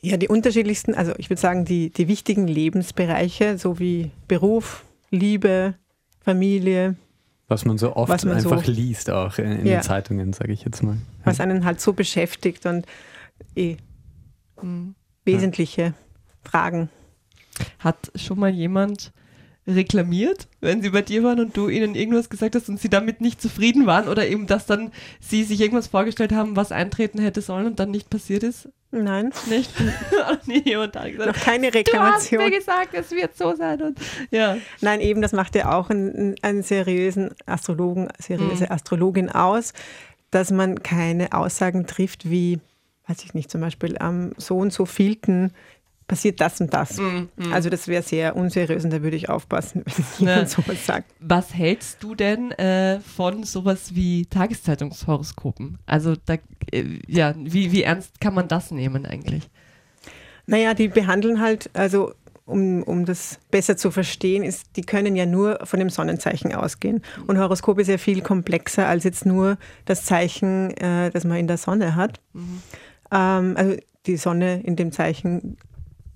Ja, 0.01 0.17
die 0.17 0.27
unterschiedlichsten, 0.27 0.93
also 0.93 1.13
ich 1.17 1.29
würde 1.29 1.39
sagen, 1.39 1.65
die, 1.65 1.89
die 1.89 2.07
wichtigen 2.07 2.47
Lebensbereiche, 2.47 3.57
so 3.57 3.79
wie 3.79 4.11
Beruf, 4.27 4.83
Liebe, 5.09 5.75
Familie. 6.19 6.95
Was 7.47 7.65
man 7.65 7.77
so 7.77 7.95
oft 7.95 8.25
man 8.25 8.35
einfach 8.35 8.63
so, 8.65 8.71
liest, 8.71 9.09
auch 9.09 9.37
in, 9.37 9.59
in 9.59 9.65
ja. 9.65 9.77
den 9.77 9.83
Zeitungen, 9.83 10.33
sage 10.33 10.51
ich 10.51 10.65
jetzt 10.65 10.83
mal. 10.83 10.97
Was 11.23 11.39
einen 11.39 11.63
halt 11.63 11.79
so 11.79 11.93
beschäftigt 11.93 12.65
und 12.65 12.85
eh, 13.55 13.77
mhm. 14.61 14.95
wesentliche 15.23 15.81
ja. 15.81 15.93
Fragen. 16.43 16.89
Hat 17.79 18.11
schon 18.15 18.39
mal 18.39 18.49
jemand 18.49 19.11
reklamiert, 19.67 20.47
wenn 20.61 20.81
sie 20.81 20.89
bei 20.89 21.01
dir 21.01 21.23
waren 21.23 21.39
und 21.39 21.57
du 21.57 21.67
ihnen 21.67 21.93
irgendwas 21.93 22.29
gesagt 22.29 22.55
hast 22.55 22.69
und 22.69 22.79
sie 22.79 22.89
damit 22.89 23.19
nicht 23.19 23.41
zufrieden 23.41 23.85
waren 23.85 24.07
oder 24.07 24.27
eben, 24.27 24.47
dass 24.47 24.65
dann 24.65 24.91
sie 25.19 25.43
sich 25.43 25.59
irgendwas 25.59 25.87
vorgestellt 25.87 26.31
haben, 26.31 26.55
was 26.55 26.71
eintreten 26.71 27.19
hätte 27.19 27.41
sollen 27.41 27.65
und 27.65 27.79
dann 27.79 27.91
nicht 27.91 28.09
passiert 28.09 28.43
ist? 28.43 28.69
Nein. 28.91 29.33
Nicht? 29.49 29.69
nie 30.45 30.63
jemand 30.63 30.95
da 30.95 31.09
gesagt. 31.09 31.35
Noch 31.35 31.43
keine 31.43 31.73
Reklamation. 31.73 32.39
Du 32.39 32.45
hast 32.45 32.51
mir 32.51 32.57
gesagt, 32.57 32.93
es 32.93 33.11
wird 33.11 33.35
so 33.35 33.53
sein. 33.55 33.81
Und, 33.81 33.99
ja. 34.31 34.57
Nein, 34.79 35.01
eben, 35.01 35.21
das 35.21 35.33
macht 35.33 35.55
ja 35.55 35.77
auch 35.77 35.89
einen, 35.89 36.35
einen 36.41 36.63
seriösen 36.63 37.31
Astrologen, 37.45 38.07
seriöse 38.17 38.65
mhm. 38.65 38.71
Astrologin 38.71 39.29
aus, 39.29 39.73
dass 40.31 40.51
man 40.51 40.81
keine 40.83 41.33
Aussagen 41.33 41.85
trifft 41.85 42.29
wie, 42.29 42.59
weiß 43.07 43.25
ich 43.25 43.33
nicht, 43.33 43.51
zum 43.51 43.59
Beispiel 43.59 43.97
am 43.97 44.31
so 44.37 44.57
und 44.57 44.71
so 44.71 44.85
vielten 44.85 45.51
passiert 46.07 46.39
das 46.39 46.59
und 46.61 46.73
das. 46.73 46.97
Mm, 46.97 47.27
mm. 47.35 47.53
Also 47.53 47.69
das 47.69 47.87
wäre 47.87 48.01
sehr 48.01 48.35
unseriös 48.35 48.83
und 48.85 48.91
da 48.91 49.03
würde 49.03 49.17
ich 49.17 49.29
aufpassen, 49.29 49.83
wenn 50.17 50.27
jemand 50.27 50.41
ne. 50.41 50.47
sowas 50.47 50.85
sagt. 50.85 51.11
Was 51.19 51.53
hältst 51.53 52.01
du 52.01 52.15
denn 52.15 52.51
äh, 52.53 52.99
von 53.01 53.43
sowas 53.43 53.93
wie 53.93 54.25
Tageszeitungshoroskopen? 54.25 55.79
Also 55.85 56.15
da, 56.25 56.35
äh, 56.71 56.99
ja, 57.07 57.35
wie, 57.37 57.71
wie 57.71 57.83
ernst 57.83 58.19
kann 58.21 58.33
man 58.33 58.47
das 58.47 58.71
nehmen 58.71 59.05
eigentlich? 59.05 59.49
Naja, 60.45 60.73
die 60.73 60.87
behandeln 60.87 61.41
halt, 61.41 61.69
also 61.73 62.13
um, 62.45 62.81
um 62.83 63.03
das 63.03 63.39
besser 63.51 63.75
zu 63.75 63.91
verstehen, 63.91 64.43
ist, 64.43 64.77
die 64.77 64.83
können 64.83 65.17
ja 65.17 65.25
nur 65.25 65.59
von 65.65 65.79
dem 65.79 65.89
Sonnenzeichen 65.89 66.55
ausgehen. 66.55 67.01
Und 67.27 67.37
Horoskop 67.37 67.77
ist 67.79 67.89
ja 67.89 67.97
viel 67.97 68.21
komplexer 68.21 68.87
als 68.87 69.03
jetzt 69.03 69.25
nur 69.25 69.57
das 69.83 70.05
Zeichen, 70.05 70.71
äh, 70.77 71.11
das 71.11 71.25
man 71.25 71.37
in 71.37 71.47
der 71.47 71.57
Sonne 71.57 71.95
hat. 71.95 72.21
Mhm. 72.31 72.61
Ähm, 73.11 73.53
also 73.57 73.75
die 74.05 74.15
Sonne 74.15 74.61
in 74.61 74.77
dem 74.77 74.93
Zeichen 74.93 75.57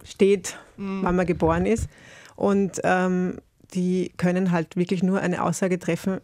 steht, 0.03 0.57
mhm. 0.77 1.03
wann 1.03 1.15
man 1.15 1.25
geboren 1.25 1.65
ist. 1.65 1.89
Und 2.35 2.81
ähm, 2.83 3.37
die 3.73 4.11
können 4.17 4.51
halt 4.51 4.75
wirklich 4.75 5.03
nur 5.03 5.21
eine 5.21 5.43
Aussage 5.43 5.79
treffen, 5.79 6.19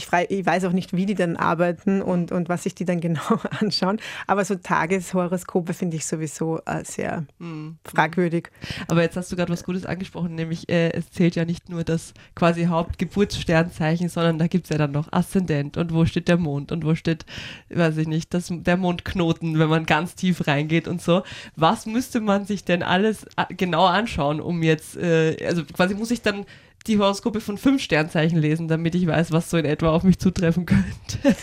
ich, 0.00 0.06
frei, 0.06 0.26
ich, 0.28 0.44
weiß 0.44 0.64
auch 0.64 0.72
nicht, 0.72 0.94
wie 0.94 1.06
die 1.06 1.14
dann 1.14 1.36
arbeiten 1.36 2.00
und, 2.00 2.32
und 2.32 2.48
was 2.48 2.62
sich 2.62 2.74
die 2.74 2.84
dann 2.84 3.00
genau 3.00 3.38
anschauen. 3.60 4.00
Aber 4.26 4.44
so 4.44 4.54
Tageshoroskope 4.54 5.74
finde 5.74 5.96
ich 5.96 6.06
sowieso 6.06 6.60
äh, 6.66 6.84
sehr 6.84 7.24
mhm. 7.38 7.76
fragwürdig. 7.84 8.48
Aber 8.88 9.02
jetzt 9.02 9.16
hast 9.16 9.30
du 9.30 9.36
gerade 9.36 9.52
was 9.52 9.64
Gutes 9.64 9.84
angesprochen, 9.84 10.34
nämlich 10.34 10.68
äh, 10.68 10.90
es 10.92 11.10
zählt 11.10 11.36
ja 11.36 11.44
nicht 11.44 11.68
nur 11.68 11.84
das 11.84 12.14
quasi 12.34 12.64
Hauptgeburtssternzeichen, 12.64 14.08
sondern 14.08 14.38
da 14.38 14.46
gibt 14.46 14.64
es 14.64 14.70
ja 14.70 14.78
dann 14.78 14.92
noch 14.92 15.12
Aszendent 15.12 15.76
und 15.76 15.92
wo 15.92 16.06
steht 16.06 16.28
der 16.28 16.38
Mond 16.38 16.72
und 16.72 16.84
wo 16.84 16.94
steht, 16.94 17.26
weiß 17.68 17.98
ich 17.98 18.08
nicht, 18.08 18.32
das, 18.32 18.48
der 18.50 18.76
Mondknoten, 18.76 19.58
wenn 19.58 19.68
man 19.68 19.84
ganz 19.86 20.14
tief 20.14 20.46
reingeht 20.46 20.88
und 20.88 21.02
so. 21.02 21.22
Was 21.56 21.86
müsste 21.86 22.20
man 22.20 22.46
sich 22.46 22.64
denn 22.64 22.82
alles 22.82 23.26
genau 23.50 23.84
anschauen, 23.84 24.40
um 24.40 24.62
jetzt, 24.62 24.96
äh, 24.96 25.36
also 25.46 25.64
quasi 25.64 25.94
muss 25.94 26.10
ich 26.10 26.22
dann 26.22 26.46
die 26.86 26.98
Horoskope 26.98 27.40
von 27.40 27.58
fünf 27.58 27.82
Sternzeichen 27.82 28.38
lesen, 28.38 28.68
damit 28.68 28.94
ich 28.94 29.06
weiß, 29.06 29.32
was 29.32 29.50
so 29.50 29.56
in 29.56 29.64
etwa 29.64 29.90
auf 29.90 30.02
mich 30.02 30.18
zutreffen 30.18 30.66
könnte. 30.66 31.36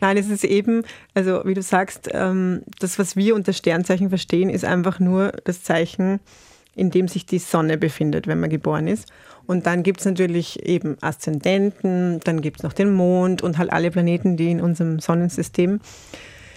Nein, 0.00 0.16
es 0.16 0.28
ist 0.28 0.44
eben, 0.44 0.82
also 1.14 1.42
wie 1.44 1.54
du 1.54 1.62
sagst, 1.62 2.10
ähm, 2.12 2.62
das, 2.78 2.98
was 2.98 3.16
wir 3.16 3.34
unter 3.34 3.52
Sternzeichen 3.52 4.08
verstehen, 4.08 4.50
ist 4.50 4.64
einfach 4.64 5.00
nur 5.00 5.32
das 5.44 5.62
Zeichen, 5.62 6.20
in 6.76 6.90
dem 6.90 7.08
sich 7.08 7.26
die 7.26 7.38
Sonne 7.38 7.78
befindet, 7.78 8.26
wenn 8.26 8.40
man 8.40 8.50
geboren 8.50 8.86
ist. 8.86 9.10
Und 9.46 9.66
dann 9.66 9.82
gibt 9.82 10.00
es 10.00 10.06
natürlich 10.06 10.64
eben 10.64 10.96
Aszendenten, 11.00 12.20
dann 12.20 12.40
gibt 12.40 12.58
es 12.58 12.62
noch 12.62 12.72
den 12.72 12.92
Mond 12.92 13.42
und 13.42 13.58
halt 13.58 13.72
alle 13.72 13.90
Planeten, 13.90 14.36
die 14.36 14.50
in 14.50 14.60
unserem 14.60 14.98
Sonnensystem 14.98 15.80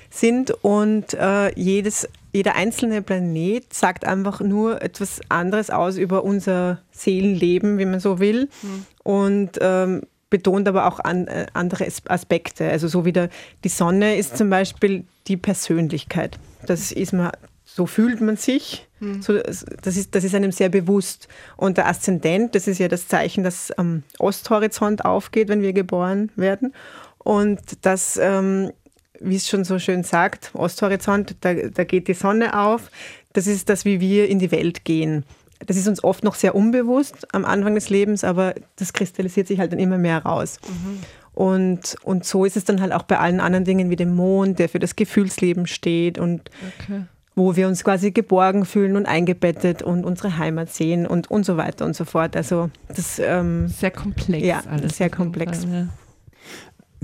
sind. 0.09 0.51
Und 0.63 1.13
äh, 1.13 1.53
jedes 1.59 2.07
jeder 2.37 2.53
einzelne 2.55 3.01
Planet 3.01 3.73
sagt 3.73 4.05
einfach 4.05 4.41
nur 4.41 4.81
etwas 4.83 5.21
anderes 5.27 5.71
aus 5.71 5.97
über 5.97 6.23
unser 6.23 6.79
Seelenleben, 6.91 7.79
wie 7.79 7.85
man 7.85 7.99
so 7.99 8.19
will. 8.19 8.49
Mhm. 8.61 8.85
Und 9.03 9.49
ähm, 9.59 10.01
betont 10.29 10.67
aber 10.67 10.85
auch 10.85 10.99
an, 10.99 11.27
äh, 11.27 11.47
andere 11.53 11.87
Aspekte. 12.07 12.69
Also 12.69 12.87
so 12.87 13.05
wie 13.05 13.13
der, 13.13 13.29
die 13.63 13.69
Sonne 13.69 14.17
ist 14.17 14.37
zum 14.37 14.49
Beispiel 14.49 15.05
die 15.27 15.37
Persönlichkeit. 15.37 16.37
Das 16.65 16.91
ist 16.91 17.13
man, 17.13 17.31
so 17.63 17.85
fühlt 17.85 18.21
man 18.21 18.37
sich. 18.37 18.87
Mhm. 18.99 19.21
So, 19.21 19.33
das, 19.37 19.97
ist, 19.97 20.13
das 20.13 20.23
ist 20.23 20.35
einem 20.35 20.51
sehr 20.51 20.69
bewusst. 20.69 21.27
Und 21.55 21.77
der 21.77 21.87
Aszendent, 21.87 22.55
das 22.55 22.67
ist 22.67 22.77
ja 22.77 22.87
das 22.87 23.07
Zeichen, 23.07 23.43
das 23.43 23.71
am 23.71 24.03
Osthorizont 24.19 25.05
aufgeht, 25.05 25.47
wenn 25.47 25.61
wir 25.61 25.73
geboren 25.73 26.31
werden. 26.35 26.73
Und 27.17 27.61
das 27.81 28.19
ähm, 28.21 28.71
wie 29.19 29.35
es 29.35 29.47
schon 29.47 29.63
so 29.63 29.79
schön 29.79 30.03
sagt, 30.03 30.51
Osthorizont, 30.53 31.35
da, 31.41 31.53
da 31.53 31.83
geht 31.83 32.07
die 32.07 32.13
Sonne 32.13 32.59
auf. 32.59 32.89
Das 33.33 33.47
ist 33.47 33.69
das, 33.69 33.85
wie 33.85 33.99
wir 33.99 34.27
in 34.27 34.39
die 34.39 34.51
Welt 34.51 34.85
gehen. 34.85 35.23
Das 35.65 35.77
ist 35.77 35.87
uns 35.87 36.03
oft 36.03 36.23
noch 36.23 36.35
sehr 36.35 36.55
unbewusst 36.55 37.33
am 37.33 37.43
Anfang 37.43 37.75
des 37.75 37.89
Lebens, 37.89 38.23
aber 38.23 38.53
das 38.75 38.93
kristallisiert 38.93 39.47
sich 39.47 39.59
halt 39.59 39.71
dann 39.71 39.79
immer 39.79 39.97
mehr 39.97 40.23
raus. 40.23 40.59
Mhm. 40.67 40.99
Und, 41.33 41.95
und 42.03 42.25
so 42.25 42.45
ist 42.45 42.57
es 42.57 42.65
dann 42.65 42.81
halt 42.81 42.93
auch 42.93 43.03
bei 43.03 43.19
allen 43.19 43.39
anderen 43.39 43.65
Dingen 43.65 43.89
wie 43.89 43.95
dem 43.95 44.15
Mond, 44.15 44.59
der 44.59 44.69
für 44.69 44.79
das 44.79 44.95
Gefühlsleben 44.95 45.67
steht 45.67 46.17
und 46.17 46.49
okay. 46.79 47.03
wo 47.35 47.55
wir 47.55 47.67
uns 47.67 47.83
quasi 47.83 48.11
geborgen 48.11 48.65
fühlen 48.65 48.95
und 48.95 49.05
eingebettet 49.05 49.83
und 49.83 50.03
unsere 50.03 50.37
Heimat 50.37 50.71
sehen 50.71 51.05
und, 51.05 51.29
und 51.29 51.45
so 51.45 51.57
weiter 51.57 51.85
und 51.85 51.95
so 51.95 52.05
fort. 52.05 52.35
Also 52.35 52.69
das 52.87 53.19
ähm, 53.19 53.67
sehr 53.67 53.91
komplex. 53.91 54.45
Ja, 54.45 54.63
alles 54.69 54.97
sehr 54.97 55.09
komplex. 55.09 55.65
Fall, 55.65 55.73
ja 55.73 55.87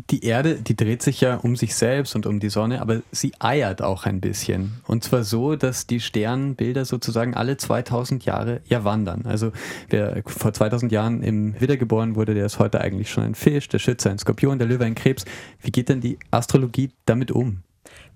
die 0.09 0.25
Erde, 0.25 0.55
die 0.55 0.75
dreht 0.75 1.01
sich 1.01 1.21
ja 1.21 1.35
um 1.35 1.55
sich 1.55 1.75
selbst 1.75 2.15
und 2.15 2.25
um 2.25 2.39
die 2.39 2.49
Sonne, 2.49 2.81
aber 2.81 3.01
sie 3.11 3.31
eiert 3.39 3.81
auch 3.81 4.05
ein 4.05 4.19
bisschen. 4.19 4.73
Und 4.85 5.03
zwar 5.03 5.23
so, 5.23 5.55
dass 5.55 5.87
die 5.87 5.99
Sternbilder 5.99 6.85
sozusagen 6.85 7.33
alle 7.35 7.57
2000 7.57 8.25
Jahre 8.25 8.61
ja 8.65 8.83
wandern. 8.83 9.25
Also 9.25 9.51
wer 9.89 10.21
vor 10.25 10.53
2000 10.53 10.91
Jahren 10.91 11.23
im 11.23 11.59
Widder 11.59 11.77
geboren 11.77 12.15
wurde, 12.15 12.33
der 12.33 12.45
ist 12.45 12.59
heute 12.59 12.81
eigentlich 12.81 13.09
schon 13.09 13.23
ein 13.23 13.35
Fisch, 13.35 13.69
der 13.69 13.79
Schütze 13.79 14.09
ein 14.09 14.19
Skorpion, 14.19 14.59
der 14.59 14.67
Löwe 14.67 14.85
ein 14.85 14.95
Krebs. 14.95 15.25
Wie 15.61 15.71
geht 15.71 15.89
denn 15.89 16.01
die 16.01 16.19
Astrologie 16.31 16.91
damit 17.05 17.31
um? 17.31 17.59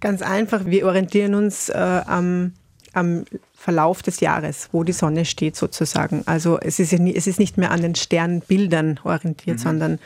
Ganz 0.02 0.21
einfach, 0.21 0.65
wir 0.65 0.86
orientieren 0.86 1.36
uns 1.36 1.69
äh, 1.69 1.73
am, 1.73 2.54
am 2.93 3.23
Verlauf 3.54 4.04
des 4.04 4.19
Jahres, 4.19 4.69
wo 4.71 4.84
die 4.84 4.93
Sonne 4.93 5.26
steht 5.26 5.56
sozusagen. 5.56 6.23
Also 6.26 6.60
es 6.60 6.80
ist, 6.80 6.91
ja 6.91 7.00
nie, 7.00 7.15
es 7.15 7.28
ist 7.28 7.39
nicht 7.39 7.58
mehr 7.58 7.71
an 7.71 7.82
den 7.82 7.95
Sternbildern 7.95 9.00
orientiert, 9.04 9.58
mhm. 9.58 9.62
sondern, 9.62 10.00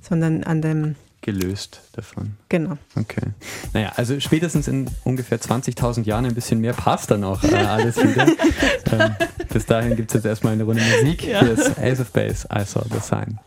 sondern 0.00 0.44
an 0.44 0.62
dem 0.62 0.94
gelöst 1.20 1.80
davon. 1.92 2.36
Genau. 2.48 2.78
Okay. 2.94 3.32
Naja, 3.72 3.92
also 3.96 4.18
spätestens 4.20 4.68
in 4.68 4.88
ungefähr 5.04 5.40
20.000 5.40 6.04
Jahren 6.04 6.24
ein 6.26 6.34
bisschen 6.34 6.60
mehr 6.60 6.72
passt 6.72 7.10
dann 7.10 7.24
auch 7.24 7.42
äh, 7.42 7.54
alles 7.54 7.96
wieder. 7.96 8.26
ähm, 8.92 9.16
bis 9.52 9.66
dahin 9.66 9.96
gibt 9.96 10.10
es 10.10 10.14
jetzt 10.14 10.26
erstmal 10.26 10.52
eine 10.52 10.64
Runde 10.64 10.82
Musik. 10.82 11.24
Ja. 11.24 11.40
Hier 11.40 11.52
ist 11.52 11.78
Ace 11.78 12.00
of 12.00 12.10
Base, 12.12 12.46
I 12.54 12.64
Saw 12.64 12.84
the 12.90 13.00
Sign. 13.00 13.38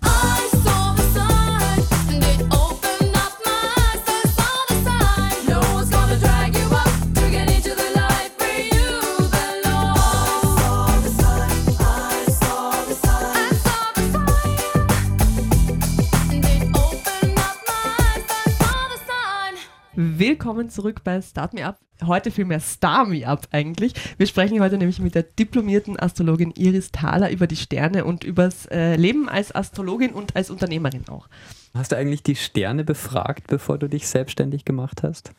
Willkommen 20.31 20.69
zurück 20.69 21.03
bei 21.03 21.21
Start 21.21 21.53
Me 21.53 21.65
Up. 21.65 21.77
Heute 22.05 22.31
vielmehr 22.31 22.61
Star 22.61 23.05
Me 23.05 23.27
Up 23.27 23.49
eigentlich. 23.51 23.91
Wir 24.17 24.27
sprechen 24.27 24.61
heute 24.61 24.77
nämlich 24.77 25.01
mit 25.01 25.13
der 25.13 25.23
diplomierten 25.23 25.99
Astrologin 25.99 26.53
Iris 26.55 26.89
Thaler 26.93 27.31
über 27.31 27.47
die 27.47 27.57
Sterne 27.57 28.05
und 28.05 28.23
übers 28.23 28.65
äh, 28.67 28.95
Leben 28.95 29.27
als 29.27 29.53
Astrologin 29.53 30.13
und 30.13 30.37
als 30.37 30.49
Unternehmerin 30.49 31.09
auch. 31.09 31.27
Hast 31.73 31.91
du 31.91 31.97
eigentlich 31.97 32.23
die 32.23 32.37
Sterne 32.37 32.85
befragt, 32.85 33.47
bevor 33.47 33.77
du 33.77 33.89
dich 33.89 34.07
selbstständig 34.07 34.63
gemacht 34.63 35.03
hast? 35.03 35.33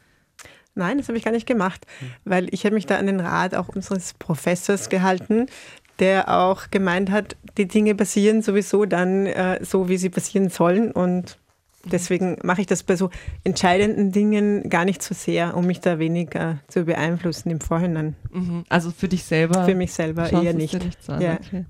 Nein, 0.74 0.98
das 0.98 1.09
habe 1.09 1.16
ich 1.16 1.24
gar 1.24 1.33
nicht 1.33 1.46
gemacht, 1.46 1.87
weil 2.26 2.52
ich 2.52 2.66
habe 2.66 2.74
mich 2.74 2.85
da 2.85 2.98
an 2.98 3.07
den 3.07 3.20
Rat 3.20 3.55
auch 3.55 3.70
unseres 3.70 4.12
Professors 4.12 4.90
gehalten, 4.90 5.46
der 6.00 6.28
auch 6.28 6.70
gemeint 6.70 7.11
hat, 7.11 7.38
die 7.57 7.66
Dinge 7.66 7.94
passieren 7.94 8.42
sowieso 8.42 8.85
dann 8.85 9.24
äh, 9.24 9.64
so, 9.64 9.88
wie 9.88 9.96
sie 9.96 10.11
passieren 10.11 10.50
sollen 10.50 10.92
und 10.92 11.38
Deswegen 11.84 12.36
mache 12.42 12.60
ich 12.60 12.66
das 12.66 12.84
bei 12.84 12.94
so 12.94 13.10
entscheidenden 13.42 14.12
Dingen 14.12 14.70
gar 14.70 14.84
nicht 14.84 15.02
so 15.02 15.14
sehr, 15.14 15.56
um 15.56 15.66
mich 15.66 15.80
da 15.80 15.98
weniger 15.98 16.58
zu 16.68 16.84
beeinflussen 16.84 17.50
im 17.50 17.60
Vorhinein. 17.60 18.14
Mhm. 18.30 18.64
Also 18.68 18.92
für 18.92 19.08
dich 19.08 19.24
selber? 19.24 19.64
Für 19.64 19.74
mich 19.74 19.92
selber 19.92 20.32
eher 20.32 20.54
nicht. 20.54 20.78
Ja. 21.08 21.34
Okay. 21.34 21.64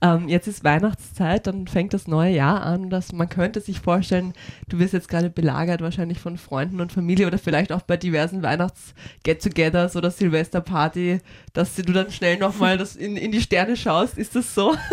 Ähm, 0.00 0.28
jetzt 0.28 0.48
ist 0.48 0.64
Weihnachtszeit, 0.64 1.46
dann 1.46 1.68
fängt 1.68 1.94
das 1.94 2.08
neue 2.08 2.34
Jahr 2.34 2.62
an. 2.62 2.90
Dass 2.90 3.12
man 3.12 3.28
könnte 3.28 3.60
sich 3.60 3.80
vorstellen, 3.80 4.32
du 4.68 4.80
wirst 4.80 4.94
jetzt 4.94 5.08
gerade 5.08 5.30
belagert 5.30 5.80
wahrscheinlich 5.80 6.18
von 6.18 6.38
Freunden 6.38 6.80
und 6.80 6.90
Familie 6.92 7.28
oder 7.28 7.38
vielleicht 7.38 7.72
auch 7.72 7.82
bei 7.82 7.96
diversen 7.96 8.42
Weihnachts-Get-togethers 8.42 9.94
oder 9.94 10.10
Silvesterparty, 10.10 11.20
dass 11.52 11.76
du 11.76 11.92
dann 11.92 12.10
schnell 12.10 12.38
nochmal 12.38 12.84
in, 12.98 13.16
in 13.16 13.30
die 13.30 13.40
Sterne 13.40 13.76
schaust. 13.76 14.18
Ist 14.18 14.34
das 14.34 14.54
so? 14.54 14.74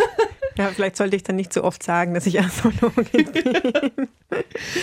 Ja, 0.60 0.68
vielleicht 0.68 0.98
sollte 0.98 1.16
ich 1.16 1.22
dann 1.22 1.36
nicht 1.36 1.54
so 1.54 1.64
oft 1.64 1.82
sagen, 1.82 2.12
dass 2.12 2.26
ich 2.26 2.38
Astrologin 2.44 3.32
bin. 3.32 4.08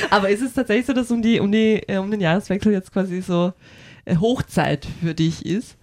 Aber 0.10 0.30
ist 0.30 0.42
es 0.42 0.54
tatsächlich 0.54 0.88
so, 0.88 0.94
dass 0.94 1.12
um, 1.12 1.22
die, 1.22 1.40
um, 1.40 1.52
die, 1.52 1.84
äh, 1.88 1.98
um 1.98 2.10
den 2.10 2.20
Jahreswechsel 2.20 2.74
jetzt 2.74 2.92
quasi 2.92 3.22
so 3.22 3.54
äh, 4.06 4.16
Hochzeit 4.16 4.88
für 5.04 5.14
dich 5.14 5.46
ist? 5.46 5.78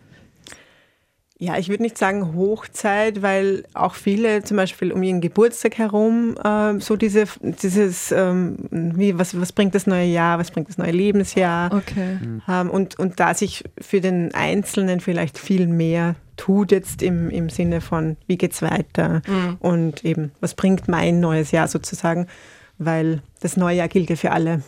Ja, 1.38 1.58
ich 1.58 1.68
würde 1.68 1.82
nicht 1.82 1.98
sagen 1.98 2.36
Hochzeit, 2.36 3.20
weil 3.20 3.64
auch 3.74 3.96
viele 3.96 4.44
zum 4.44 4.56
Beispiel 4.56 4.92
um 4.92 5.02
ihren 5.02 5.20
Geburtstag 5.20 5.78
herum 5.78 6.36
äh, 6.42 6.78
so 6.78 6.94
diese, 6.94 7.24
dieses, 7.40 8.12
ähm, 8.12 8.56
wie, 8.70 9.18
was, 9.18 9.38
was 9.40 9.50
bringt 9.50 9.74
das 9.74 9.88
neue 9.88 10.06
Jahr, 10.06 10.38
was 10.38 10.52
bringt 10.52 10.68
das 10.68 10.78
neue 10.78 10.92
Lebensjahr. 10.92 11.74
Okay. 11.74 12.18
Ähm, 12.48 12.70
und, 12.70 12.98
und 13.00 13.18
da 13.18 13.34
sich 13.34 13.64
für 13.80 14.00
den 14.00 14.32
Einzelnen 14.32 15.00
vielleicht 15.00 15.36
viel 15.36 15.66
mehr 15.66 16.14
tut 16.36 16.70
jetzt 16.70 17.02
im, 17.02 17.30
im 17.30 17.48
Sinne 17.50 17.80
von, 17.80 18.16
wie 18.28 18.38
geht's 18.38 18.62
weiter 18.62 19.22
mhm. 19.26 19.56
und 19.58 20.04
eben, 20.04 20.30
was 20.40 20.54
bringt 20.54 20.86
mein 20.86 21.18
neues 21.18 21.50
Jahr 21.50 21.66
sozusagen, 21.66 22.28
weil 22.78 23.22
das 23.40 23.56
neue 23.56 23.78
Jahr 23.78 23.88
gilt 23.88 24.08
ja 24.08 24.16
für 24.16 24.30
alle. 24.30 24.62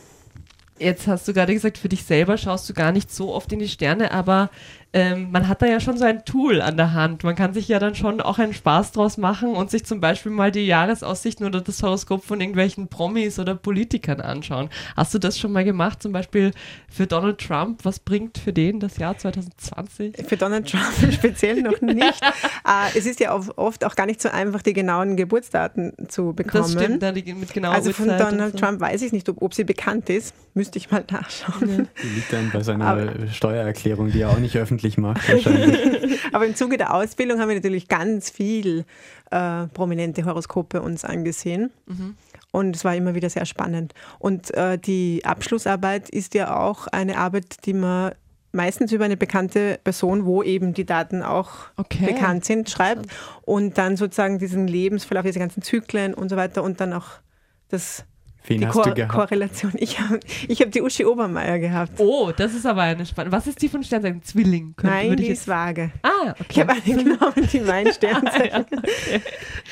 Jetzt 0.79 1.07
hast 1.07 1.27
du 1.27 1.33
gerade 1.33 1.55
gesagt, 1.55 1.79
für 1.79 1.89
dich 1.89 2.05
selber 2.05 2.37
schaust 2.37 2.69
du 2.69 2.75
gar 2.75 2.93
nicht 2.93 3.11
so 3.11 3.33
oft 3.33 3.51
in 3.53 3.61
die 3.61 3.69
Sterne, 3.69 4.11
aber 4.11 4.51
ähm, 4.97 5.31
man 5.31 5.47
hat 5.47 5.61
da 5.61 5.67
ja 5.67 5.79
schon 5.79 5.99
so 5.99 6.07
ein 6.07 6.25
Tool 6.25 6.63
an 6.63 6.79
der 6.79 6.95
Hand. 6.95 7.23
Man 7.23 7.35
kann 7.35 7.53
sich 7.53 7.69
ja 7.69 7.79
dann 7.79 7.95
schon 7.95 8.23
auch 8.23 8.39
einen 8.39 8.55
Spaß 8.55 8.93
draus 8.93 9.19
machen 9.19 9.51
und 9.51 9.71
sich 9.71 9.85
zum 9.85 10.01
Beispiel 10.01 10.33
mal 10.33 10.51
die 10.51 10.65
Jahresaussichten 10.65 11.45
oder 11.45 11.61
das 11.61 11.83
Horoskop 11.83 12.25
von 12.25 12.41
irgendwelchen 12.41 12.89
Promis 12.89 13.39
oder 13.39 13.55
Politikern 13.55 14.23
anschauen. 14.23 14.71
Hast 14.97 15.13
du 15.13 15.19
das 15.19 15.39
schon 15.39 15.53
mal 15.53 15.65
gemacht, 15.65 16.03
zum 16.03 16.13
Beispiel 16.13 16.53
für 16.89 17.07
Donald 17.07 17.37
Trump? 17.47 17.85
Was 17.85 17.99
bringt 17.99 18.39
für 18.39 18.55
den 18.55 18.81
das 18.81 18.97
Jahr 18.97 19.19
2020? 19.19 20.27
Für 20.27 20.39
Donald 20.39 20.67
Trump 20.67 21.13
speziell 21.13 21.61
noch 21.61 21.79
nicht. 21.83 22.01
äh, 22.65 22.97
es 22.99 23.05
ist 23.05 23.21
ja 23.21 23.35
oft 23.35 23.85
auch 23.85 23.97
gar 23.97 24.07
nicht 24.07 24.23
so 24.23 24.31
einfach, 24.31 24.63
die 24.63 24.73
genauen 24.73 25.19
Geburtsdaten 25.19 25.93
zu 26.09 26.33
bekommen. 26.33 26.63
Das 26.65 26.73
stimmt, 26.73 27.03
da 27.03 27.13
die 27.13 27.35
mit 27.35 27.53
genauer 27.53 27.75
Also 27.75 27.93
von 27.93 28.09
Donald 28.09 28.53
so. 28.53 28.61
Trump 28.61 28.81
weiß 28.81 29.03
ich 29.03 29.13
nicht, 29.13 29.29
ob, 29.29 29.43
ob, 29.43 29.53
sie 29.53 29.65
bekannt 29.65 30.09
ist. 30.09 30.35
Müsste 30.55 30.79
ich 30.79 30.91
mal 30.91 31.05
nachschauen. 31.11 31.69
Ja. 31.69 31.85
Die 32.03 32.15
liegt 32.15 32.33
dann 32.33 32.51
bei 32.51 32.63
seiner 32.63 32.87
Aber, 32.87 33.13
Steuererklärung, 33.31 34.11
die 34.11 34.23
er 34.23 34.31
auch 34.31 34.39
nicht 34.39 34.57
öffentlich 34.57 34.86
glücklich 34.87 34.99
macht. 34.99 35.29
Aber 36.33 36.47
im 36.47 36.55
Zuge 36.55 36.77
der 36.77 36.95
Ausbildung 36.95 37.41
haben 37.41 37.49
wir 37.49 37.57
natürlich 37.57 37.89
ganz 37.89 38.31
viel 38.31 38.85
äh, 39.31 39.67
prominente 39.69 40.25
Horoskope 40.25 40.81
uns 40.81 41.05
angesehen. 41.05 41.71
Mhm. 41.87 42.17
Und 42.53 42.77
es 42.77 42.85
war 42.85 42.95
immer 42.95 43.15
wieder 43.15 43.29
sehr 43.29 43.45
spannend. 43.45 43.93
Und 44.19 44.55
äh, 44.55 44.79
die 44.79 45.23
Abschlussarbeit 45.25 46.09
ist 46.09 46.35
ja 46.35 46.57
auch 46.57 46.87
eine 46.87 47.19
Arbeit, 47.19 47.67
die 47.67 47.75
man 47.75 48.13
meistens 48.53 48.93
über 48.93 49.05
eine 49.05 49.19
bekannte 49.19 49.79
Person, 49.85 50.25
wo 50.25 50.43
eben 50.43 50.73
die 50.73 50.87
Daten 50.87 51.23
auch 51.23 51.51
okay. 51.77 52.07
bekannt 52.07 52.47
sind, 52.47 52.71
schreibt 52.71 53.07
und 53.43 53.77
dann 53.77 53.99
sozusagen 53.99 54.39
diesen 54.39 54.67
Lebensverlauf, 54.67 55.25
diese 55.25 55.39
ganzen 55.39 55.61
Zyklen 55.61 56.15
und 56.15 56.31
so 56.31 56.37
weiter 56.37 56.63
und 56.63 56.81
dann 56.81 56.95
auch 56.95 57.07
das 57.69 58.05
Wen 58.47 58.61
die 58.61 58.67
hast 58.67 58.75
Ko 58.75 58.83
du 58.83 58.95
gehabt? 58.95 59.13
Korrelation. 59.13 59.73
Ich 59.77 59.99
habe 60.01 60.21
ich 60.49 60.61
hab 60.61 60.71
die 60.71 60.83
Uschi 60.83 61.05
Obermeier 61.05 61.59
gehabt. 61.59 61.93
Oh, 61.99 62.33
das 62.37 62.55
ist 62.55 62.67
aber 62.67 62.83
eine 62.83 63.05
spannende. 63.05 63.37
Was 63.37 63.47
ist 63.47 63.61
die 63.61 63.69
von 63.69 63.83
Sternzeichen? 63.83 64.23
Zwilling? 64.23 64.75
Könnte, 64.77 64.95
Nein, 64.95 65.17
die 65.17 65.29
ist 65.29 65.49
vage. 65.49 65.91
Ah, 66.03 66.31
okay. 66.31 66.45
Ich 66.51 66.61
habe 66.61 66.73
eine 66.73 67.05
genommen, 67.05 67.49
die 67.53 67.61
mein 67.67 67.93
Sternzeichen. 67.93 68.53
ah, 68.53 68.59
ja, 68.59 68.61
okay. 68.61 69.23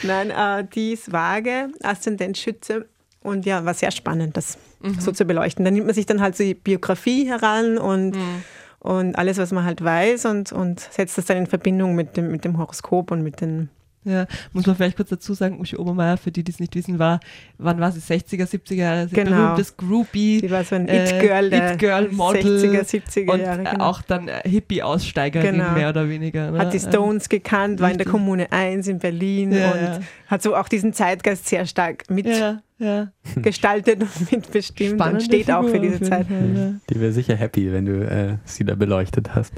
Nein, 0.03 0.31
äh, 0.31 0.67
die 0.75 0.93
ist 0.93 1.13
vage, 1.13 1.69
Aszendent 1.83 2.37
Schütze. 2.37 2.89
Und 3.23 3.47
ja, 3.47 3.65
war 3.65 3.73
sehr 3.73 3.91
spannend, 3.91 4.37
das 4.37 4.59
mhm. 4.83 5.01
so 5.01 5.11
zu 5.11 5.25
beleuchten. 5.25 5.65
Dann 5.65 5.73
nimmt 5.73 5.87
man 5.87 5.95
sich 5.95 6.05
dann 6.05 6.21
halt 6.21 6.37
so 6.37 6.45
die 6.45 6.55
Biografie 6.55 7.27
heran 7.27 7.79
und 7.79 8.17
mhm 8.17 8.45
und 8.85 9.17
alles, 9.17 9.39
was 9.39 9.51
man 9.51 9.65
halt 9.65 9.83
weiß 9.83 10.27
und, 10.27 10.53
und 10.53 10.79
setzt 10.79 11.17
das 11.17 11.25
dann 11.25 11.39
in 11.39 11.47
Verbindung 11.47 11.95
mit 11.95 12.19
dem, 12.19 12.31
mit 12.31 12.45
dem 12.45 12.59
Horoskop 12.59 13.11
und 13.13 13.23
mit 13.23 13.41
den 13.41 13.71
ja, 14.05 14.27
muss 14.53 14.67
man 14.67 14.77
vielleicht 14.77 14.97
kurz 14.97 15.09
dazu 15.09 15.33
sagen, 15.33 15.61
Uschi 15.61 15.77
Obermeier, 15.77 16.17
für 16.19 16.31
die, 16.31 16.45
die 16.45 16.53
es 16.53 16.61
nicht 16.61 16.75
wissen, 16.75 16.99
war, 16.99 17.21
wann 17.57 17.81
war 17.81 17.90
sie, 17.90 18.01
60er, 18.01 18.45
70er 18.45 18.75
Jahre, 18.75 19.07
genau. 19.07 19.31
berühmtes 19.31 19.77
Groupie. 19.77 20.40
Sie 20.40 20.51
war 20.51 20.62
so 20.64 20.75
ein 20.75 20.88
äh, 20.88 21.05
It-Girl 21.05 21.51
der 21.51 21.73
It-Girl 21.73 22.09
Model 22.11 22.59
60er, 22.59 22.83
70er 22.83 23.33
und 23.33 23.40
Jahre. 23.40 23.62
Genau. 23.64 23.85
auch 23.85 24.03
dann 24.03 24.29
äh, 24.29 24.47
Hippie-Aussteigerin 24.47 25.57
genau. 25.57 25.73
mehr 25.73 25.88
oder 25.88 26.09
weniger. 26.09 26.51
Ne? 26.51 26.59
Hat 26.59 26.75
die 26.75 26.81
Stones 26.81 27.29
gekannt, 27.29 27.81
war 27.81 27.90
in 27.90 27.99
der 27.99 28.07
Kommune 28.07 28.53
1 28.53 28.88
in 28.88 28.99
Berlin 28.99 29.53
ja, 29.53 29.71
und 29.71 29.81
ja. 29.81 30.01
hat 30.27 30.43
so 30.43 30.55
auch 30.55 30.69
diesen 30.69 30.93
Zeitgeist 30.93 31.47
sehr 31.47 31.64
stark 31.64 32.11
mit 32.11 32.27
ja, 32.27 33.12
gestaltet 33.37 34.03
und 34.03 34.33
mitbestimmt 34.33 34.95
Spannende 34.95 35.21
und 35.21 35.25
steht 35.25 35.47
Figur 35.47 35.61
auch 35.61 35.69
für 35.69 35.81
diese 35.81 36.01
Zeit. 36.01 36.27
Fall, 36.27 36.81
die 36.90 37.01
wäre 37.01 37.12
sicher 37.12 37.37
happy, 37.37 37.73
wenn 37.73 37.87
du 37.87 38.07
äh, 38.07 38.37
sie 38.45 38.64
da 38.64 38.75
beleuchtet 38.75 39.35
hast. 39.35 39.55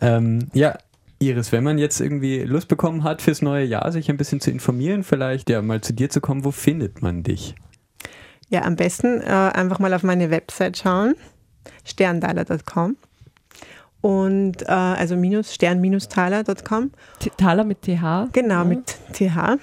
Ähm, 0.00 0.48
ja, 0.52 0.76
Iris, 1.20 1.50
wenn 1.52 1.64
man 1.64 1.78
jetzt 1.78 2.00
irgendwie 2.00 2.40
Lust 2.42 2.68
bekommen 2.68 3.02
hat, 3.02 3.22
fürs 3.22 3.42
neue 3.42 3.64
Jahr 3.64 3.90
sich 3.90 4.08
ein 4.08 4.16
bisschen 4.16 4.40
zu 4.40 4.50
informieren, 4.50 5.02
vielleicht 5.02 5.50
ja 5.50 5.60
mal 5.62 5.80
zu 5.80 5.92
dir 5.92 6.10
zu 6.10 6.20
kommen, 6.20 6.44
wo 6.44 6.50
findet 6.50 7.02
man 7.02 7.22
dich? 7.22 7.54
Ja, 8.48 8.62
am 8.62 8.76
besten 8.76 9.20
äh, 9.20 9.26
einfach 9.26 9.78
mal 9.78 9.92
auf 9.92 10.02
meine 10.02 10.30
Website 10.30 10.78
schauen, 10.78 11.14
sterndaler.com 11.84 12.96
und 14.00 14.62
äh, 14.62 14.66
also 14.66 15.16
minus 15.16 15.54
stern-taler.com. 15.54 16.92
Taler 17.36 17.64
mit 17.64 17.82
TH? 17.82 18.28
Genau, 18.32 18.54
ja. 18.54 18.64
mit 18.64 18.96
TH. 19.12 19.58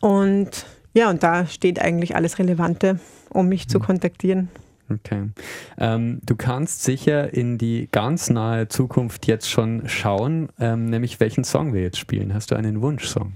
Und 0.00 0.66
ja, 0.92 1.10
und 1.10 1.22
da 1.22 1.46
steht 1.46 1.80
eigentlich 1.80 2.16
alles 2.16 2.38
Relevante, 2.38 2.98
um 3.30 3.48
mich 3.48 3.66
mhm. 3.66 3.70
zu 3.70 3.80
kontaktieren. 3.80 4.48
Okay. 4.90 5.30
Ähm, 5.78 6.20
du 6.24 6.36
kannst 6.36 6.82
sicher 6.82 7.32
in 7.32 7.56
die 7.56 7.88
ganz 7.90 8.28
nahe 8.30 8.68
Zukunft 8.68 9.26
jetzt 9.26 9.50
schon 9.50 9.88
schauen, 9.88 10.48
ähm, 10.60 10.86
nämlich 10.86 11.20
welchen 11.20 11.44
Song 11.44 11.72
wir 11.72 11.82
jetzt 11.82 11.98
spielen. 11.98 12.34
Hast 12.34 12.50
du 12.50 12.54
einen 12.54 12.82
Wunschsong? 12.82 13.32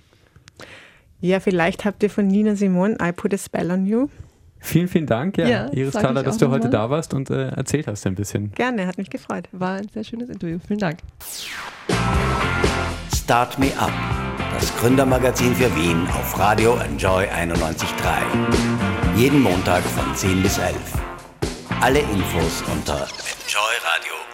Ja, 1.21 1.41
vielleicht 1.41 1.85
habt 1.85 2.03
ihr 2.03 2.11
von 2.11 2.27
Nina 2.27 2.55
Simone 2.55 2.97
I 3.03 3.13
Put 3.13 3.35
a 3.35 3.39
Spell 3.39 3.71
on 3.71 3.87
You. 3.87 4.09
Vielen, 4.61 4.89
vielen 4.89 5.07
Dank, 5.07 5.39
ja, 5.39 5.49
ja 5.49 5.73
Iris 5.73 5.95
Thaler, 5.95 6.23
dass 6.23 6.39
du 6.39 6.51
heute 6.51 6.65
mal. 6.65 6.71
da 6.71 6.91
warst 6.91 7.15
und 7.15 7.31
äh, 7.31 7.49
erzählt 7.49 7.87
hast 7.87 8.07
ein 8.07 8.15
bisschen. 8.15 8.53
Gerne, 8.53 8.87
hat 8.87 8.99
mich 8.99 9.09
gefreut. 9.09 9.49
War 9.53 9.77
ein 9.77 9.89
sehr 9.89 10.05
schönes 10.05 10.29
Interview. 10.29 10.59
Vielen 10.67 10.81
Dank. 10.81 10.99
Start 13.15 13.59
Me 13.59 13.71
Up, 13.79 13.93
das 14.59 14.77
Gründermagazin 14.79 15.55
für 15.55 15.75
Wien 15.77 16.07
auf 16.09 16.39
Radio 16.39 16.77
Enjoy 16.77 17.25
91.3. 17.25 19.17
Jeden 19.17 19.43
Montag 19.43 19.83
von 19.83 20.15
10 20.15 20.43
bis 20.43 20.59
11. 20.59 20.77
Alle 21.81 22.01
Infos 22.01 22.63
unter 22.67 23.07
enjoyradio.at. 23.47 24.28